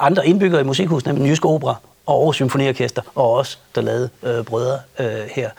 andre 0.00 0.26
indbyggere 0.26 0.60
i 0.60 0.64
Musikhuset, 0.64 1.06
nemlig 1.06 1.30
Jysk 1.30 1.44
Opera 1.44 1.74
og 2.06 2.14
Aarhus 2.14 2.36
Symfoniorkester, 2.36 3.02
og 3.14 3.32
os, 3.32 3.58
der 3.74 3.80
lavede 3.80 4.08
øh, 4.22 4.44
brødre 4.44 4.78
øh, 4.98 5.06
her 5.30 5.50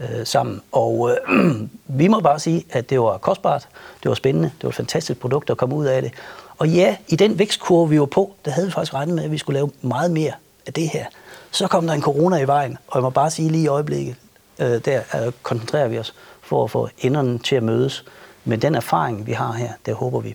øh, 0.00 0.26
sammen. 0.26 0.62
Og 0.72 1.10
øh, 1.28 1.50
vi 2.00 2.08
må 2.08 2.20
bare 2.20 2.38
sige, 2.38 2.64
at 2.70 2.90
det 2.90 3.00
var 3.00 3.18
kostbart, 3.18 3.68
det 4.02 4.08
var 4.08 4.14
spændende, 4.14 4.50
det 4.56 4.62
var 4.62 4.68
et 4.68 4.74
fantastisk 4.74 5.20
produkt, 5.20 5.50
at 5.50 5.56
komme 5.56 5.74
ud 5.74 5.86
af 5.86 6.02
det. 6.02 6.12
Og 6.58 6.68
ja, 6.68 6.96
i 7.08 7.16
den 7.16 7.38
vækstkurve, 7.38 7.88
vi 7.88 8.00
var 8.00 8.06
på, 8.06 8.34
der 8.44 8.50
havde 8.50 8.66
vi 8.66 8.72
faktisk 8.72 8.94
regnet 8.94 9.14
med, 9.14 9.24
at 9.24 9.30
vi 9.30 9.38
skulle 9.38 9.54
lave 9.54 9.70
meget 9.82 10.10
mere 10.10 10.32
af 10.66 10.72
det 10.72 10.88
her. 10.88 11.04
Så 11.50 11.68
kom 11.68 11.86
der 11.86 11.94
en 11.94 12.02
corona 12.02 12.36
i 12.36 12.46
vejen, 12.46 12.78
og 12.86 12.96
jeg 12.96 13.02
må 13.02 13.10
bare 13.10 13.30
sige 13.30 13.48
lige 13.48 13.64
i 13.64 13.66
øjeblikket, 13.66 14.16
øh, 14.58 14.84
der 14.84 15.00
øh, 15.26 15.32
koncentrerer 15.42 15.88
vi 15.88 15.98
os 15.98 16.14
for 16.42 16.64
at 16.64 16.70
få 16.70 16.88
enderne 16.98 17.38
til 17.38 17.56
at 17.56 17.62
mødes. 17.62 18.04
Men 18.44 18.62
den 18.62 18.74
erfaring, 18.74 19.26
vi 19.26 19.32
har 19.32 19.52
her, 19.52 19.72
der 19.86 19.94
håber 19.94 20.20
vi 20.20 20.34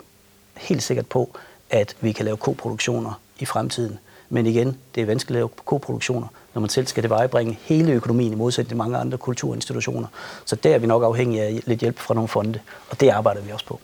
helt 0.56 0.82
sikkert 0.82 1.06
på, 1.06 1.30
at 1.70 1.96
vi 2.00 2.12
kan 2.12 2.24
lave 2.24 2.36
koproduktioner 2.36 3.20
i 3.38 3.44
fremtiden. 3.44 3.98
Men 4.28 4.46
igen, 4.46 4.78
det 4.94 5.00
er 5.00 5.06
vanskeligt 5.06 5.36
at 5.36 5.40
lave 5.40 5.48
koproduktioner, 5.64 6.28
når 6.56 6.60
man 6.60 6.70
selv 6.70 6.86
skal 6.86 7.02
det 7.02 7.10
vejebringe 7.10 7.58
hele 7.62 7.92
økonomien 7.92 8.32
i 8.32 8.34
modsætning 8.34 8.68
til 8.68 8.76
mange 8.76 8.96
andre 8.96 9.18
kulturinstitutioner. 9.18 10.06
Så 10.44 10.56
der 10.56 10.74
er 10.74 10.78
vi 10.78 10.86
nok 10.86 11.02
afhængige 11.02 11.42
af 11.42 11.62
lidt 11.66 11.80
hjælp 11.80 11.98
fra 11.98 12.14
nogle 12.14 12.28
fonde, 12.28 12.58
og 12.90 13.00
det 13.00 13.08
arbejder 13.08 13.40
vi 13.40 13.52
også 13.52 13.66
på. 13.66 13.80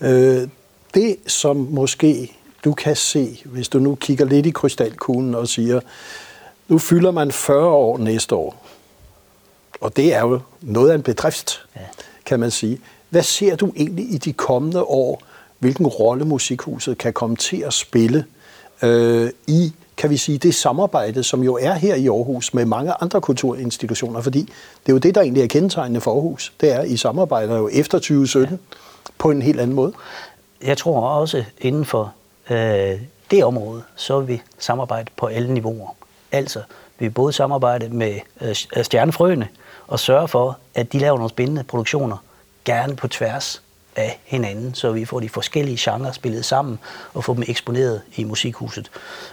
Øh, 0.00 0.48
det, 0.94 1.16
som 1.26 1.56
måske 1.56 2.36
du 2.64 2.74
kan 2.74 2.96
se, 2.96 3.42
hvis 3.44 3.68
du 3.68 3.78
nu 3.78 3.94
kigger 3.94 4.24
lidt 4.24 4.46
i 4.46 4.50
krystalkuglen 4.50 5.34
og 5.34 5.48
siger, 5.48 5.80
nu 6.68 6.78
fylder 6.78 7.10
man 7.10 7.32
40 7.32 7.68
år 7.68 7.98
næste 7.98 8.34
år, 8.34 8.66
og 9.80 9.96
det 9.96 10.14
er 10.14 10.20
jo 10.20 10.40
noget 10.60 10.90
af 10.90 10.94
en 10.94 11.02
bedrift, 11.02 11.66
ja. 11.76 11.80
kan 12.24 12.40
man 12.40 12.50
sige. 12.50 12.80
Hvad 13.10 13.22
ser 13.22 13.56
du 13.56 13.72
egentlig 13.76 14.14
i 14.14 14.18
de 14.18 14.32
kommende 14.32 14.82
år, 14.82 15.22
hvilken 15.58 15.86
rolle 15.86 16.24
musikhuset 16.24 16.98
kan 16.98 17.12
komme 17.12 17.36
til 17.36 17.62
at 17.66 17.74
spille 17.74 18.24
øh, 18.82 19.30
i 19.46 19.72
kan 20.00 20.10
vi 20.10 20.16
sige, 20.16 20.38
det 20.38 20.54
samarbejde, 20.54 21.22
som 21.22 21.42
jo 21.42 21.58
er 21.60 21.72
her 21.72 21.94
i 21.94 22.06
Aarhus 22.06 22.54
med 22.54 22.64
mange 22.64 22.92
andre 23.00 23.20
kulturinstitutioner, 23.20 24.20
fordi 24.20 24.40
det 24.86 24.88
er 24.88 24.92
jo 24.92 24.98
det, 24.98 25.14
der 25.14 25.20
egentlig 25.20 25.42
er 25.42 25.46
kendetegnende 25.46 26.00
for 26.00 26.12
Aarhus. 26.12 26.52
Det 26.60 26.72
er, 26.72 26.82
I 26.82 26.96
samarbejder 26.96 27.58
jo 27.58 27.68
efter 27.72 27.98
2017 27.98 28.60
ja. 28.70 28.80
på 29.18 29.30
en 29.30 29.42
helt 29.42 29.60
anden 29.60 29.76
måde. 29.76 29.92
Jeg 30.62 30.78
tror 30.78 31.08
også 31.08 31.44
inden 31.58 31.84
for 31.84 32.12
øh, 32.50 33.00
det 33.30 33.44
område, 33.44 33.82
så 33.96 34.20
vil 34.20 34.28
vi 34.28 34.42
samarbejde 34.58 35.10
på 35.16 35.26
alle 35.26 35.54
niveauer. 35.54 35.96
Altså, 36.32 36.58
vi 36.98 37.04
vil 37.04 37.10
både 37.10 37.32
samarbejde 37.32 37.88
med 37.88 38.14
øh, 38.40 38.82
stjernefrøene 38.82 39.48
og 39.86 40.00
sørge 40.00 40.28
for, 40.28 40.58
at 40.74 40.92
de 40.92 40.98
laver 40.98 41.16
nogle 41.16 41.30
spændende 41.30 41.64
produktioner, 41.64 42.16
gerne 42.64 42.96
på 42.96 43.08
tværs 43.08 43.62
af 43.96 44.20
hinanden, 44.24 44.74
så 44.74 44.92
vi 44.92 45.04
får 45.04 45.20
de 45.20 45.28
forskellige 45.28 45.76
genrer 45.80 46.12
spillet 46.12 46.44
sammen 46.44 46.78
og 47.14 47.24
får 47.24 47.34
dem 47.34 47.44
eksponeret 47.48 48.02
i 48.16 48.24
musikhuset, 48.24 48.90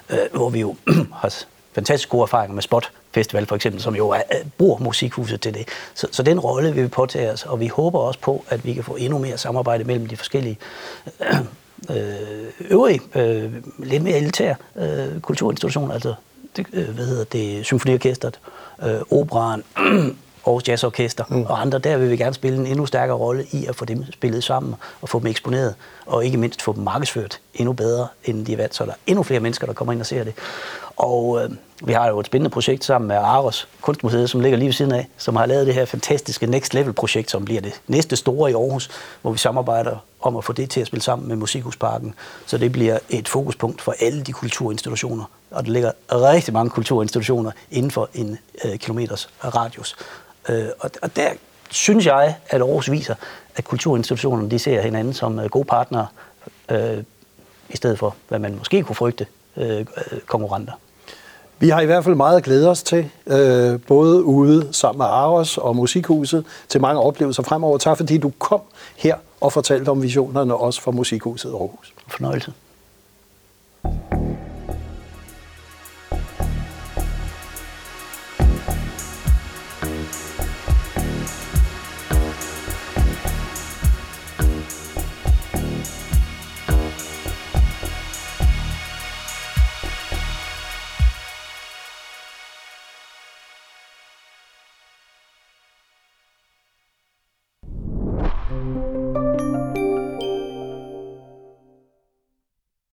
øh, 0.09 0.17
hvor 0.33 0.49
vi 0.49 0.59
jo 0.59 0.75
har 1.21 1.33
fantastisk 1.73 2.09
gode 2.09 2.21
erfaringer 2.21 2.55
med 2.55 2.63
Spot 2.63 2.91
Festival 3.11 3.45
for 3.45 3.55
eksempel, 3.55 3.81
som 3.81 3.95
jo 3.95 4.09
er, 4.09 4.21
øh, 4.31 4.45
bruger 4.57 4.79
musikhuset 4.79 5.41
til 5.41 5.53
det. 5.53 5.67
Så, 5.93 6.07
så 6.11 6.23
den 6.23 6.39
rolle 6.39 6.73
vil 6.73 6.83
vi 6.83 6.87
påtage 6.87 7.31
os, 7.31 7.43
og 7.43 7.59
vi 7.59 7.67
håber 7.67 7.99
også 7.99 8.19
på, 8.19 8.45
at 8.49 8.65
vi 8.65 8.73
kan 8.73 8.83
få 8.83 8.95
endnu 8.95 9.17
mere 9.17 9.37
samarbejde 9.37 9.83
mellem 9.83 10.05
de 10.05 10.17
forskellige 10.17 10.57
øh, 11.21 11.37
øh, 11.97 12.51
øvrige, 12.59 13.01
øh, 13.15 13.53
lidt 13.79 14.03
mere 14.03 14.17
elitære 14.17 14.55
øh, 14.75 15.21
kulturinstitutioner, 15.21 15.93
altså 15.93 16.13
det, 16.55 16.67
øh, 16.73 16.89
hvad 16.89 17.05
hedder 17.05 17.23
det, 17.23 17.65
symfoniorkestret, 17.65 18.39
øh, 18.83 19.01
operan, 19.11 19.63
Aarhus 20.47 20.67
Jazzorkester 20.67 21.23
mm. 21.29 21.43
og 21.43 21.61
andre, 21.61 21.79
der 21.79 21.97
vil 21.97 22.09
vi 22.09 22.17
gerne 22.17 22.33
spille 22.33 22.57
en 22.57 22.65
endnu 22.65 22.85
stærkere 22.85 23.17
rolle 23.17 23.45
i 23.51 23.65
at 23.65 23.75
få 23.75 23.85
dem 23.85 24.03
spillet 24.13 24.43
sammen 24.43 24.75
og 25.01 25.09
få 25.09 25.19
dem 25.19 25.27
eksponeret, 25.27 25.75
og 26.05 26.25
ikke 26.25 26.37
mindst 26.37 26.61
få 26.61 26.73
dem 26.73 26.83
markedsført 26.83 27.39
endnu 27.53 27.73
bedre, 27.73 28.07
end 28.25 28.45
de 28.45 28.53
er 28.53 28.57
været, 28.57 28.75
så 28.75 28.85
der 28.85 28.91
er 28.91 28.95
endnu 29.07 29.23
flere 29.23 29.39
mennesker, 29.39 29.67
der 29.67 29.73
kommer 29.73 29.91
ind 29.91 29.99
og 29.99 30.05
ser 30.05 30.23
det. 30.23 30.33
Og 30.97 31.43
øh, 31.43 31.49
vi 31.83 31.93
har 31.93 32.07
jo 32.07 32.19
et 32.19 32.25
spændende 32.25 32.49
projekt 32.49 32.85
sammen 32.85 33.07
med 33.07 33.15
Aros 33.15 33.67
Kunstmuseet, 33.81 34.29
som 34.29 34.41
ligger 34.41 34.57
lige 34.57 34.67
ved 34.67 34.73
siden 34.73 34.91
af, 34.91 35.07
som 35.17 35.35
har 35.35 35.45
lavet 35.45 35.67
det 35.67 35.73
her 35.73 35.85
fantastiske 35.85 36.45
Next 36.45 36.73
Level 36.73 36.93
projekt, 36.93 37.31
som 37.31 37.45
bliver 37.45 37.61
det 37.61 37.81
næste 37.87 38.15
store 38.15 38.51
i 38.51 38.53
Aarhus, 38.53 38.89
hvor 39.21 39.31
vi 39.31 39.37
samarbejder 39.37 39.97
om 40.21 40.37
at 40.37 40.43
få 40.43 40.53
det 40.53 40.69
til 40.69 40.81
at 40.81 40.87
spille 40.87 41.03
sammen 41.03 41.27
med 41.27 41.35
Musikhusparken. 41.35 42.13
Så 42.45 42.57
det 42.57 42.71
bliver 42.71 42.99
et 43.09 43.27
fokuspunkt 43.27 43.81
for 43.81 43.95
alle 43.99 44.23
de 44.23 44.33
kulturinstitutioner. 44.33 45.23
Og 45.51 45.65
der 45.65 45.71
ligger 45.71 45.91
rigtig 46.11 46.53
mange 46.53 46.69
kulturinstitutioner 46.69 47.51
inden 47.71 47.91
for 47.91 48.09
en 48.13 48.37
øh, 48.65 48.77
kilometers 48.77 49.29
radius. 49.43 49.95
Øh, 50.49 50.65
og, 50.79 50.91
og 51.01 51.15
der 51.15 51.29
synes 51.69 52.05
jeg, 52.05 52.35
at 52.49 52.61
Aarhus 52.61 52.91
viser, 52.91 53.15
at 53.55 53.63
kulturinstitutionerne 53.63 54.51
de 54.51 54.59
ser 54.59 54.81
hinanden 54.81 55.13
som 55.13 55.39
øh, 55.39 55.45
gode 55.45 55.65
partnere, 55.65 56.07
øh, 56.71 57.03
i 57.69 57.77
stedet 57.77 57.99
for, 57.99 58.15
hvad 58.27 58.39
man 58.39 58.55
måske 58.57 58.83
kunne 58.83 58.95
frygte, 58.95 59.25
øh, 59.57 59.85
konkurrenter. 60.25 60.73
Vi 61.59 61.69
har 61.69 61.81
i 61.81 61.85
hvert 61.85 62.03
fald 62.03 62.15
meget 62.15 62.37
at 62.37 62.43
glæde 62.43 62.69
os 62.69 62.83
til, 62.83 63.09
øh, 63.27 63.79
både 63.87 64.23
ude 64.23 64.67
sammen 64.71 64.97
med 64.97 65.05
Aros 65.05 65.57
og 65.57 65.75
Musikhuset, 65.75 66.45
til 66.69 66.81
mange 66.81 67.01
oplevelser 67.01 67.43
fremover. 67.43 67.77
Tak 67.77 67.97
fordi 67.97 68.17
du 68.17 68.31
kom 68.39 68.61
her 68.95 69.15
og 69.41 69.53
fortalte 69.53 69.89
om 69.89 70.01
visionerne 70.01 70.55
også 70.55 70.81
for 70.81 70.91
Musikhuset 70.91 71.49
Aarhus. 71.49 71.93
Fornøjelse. 72.07 72.53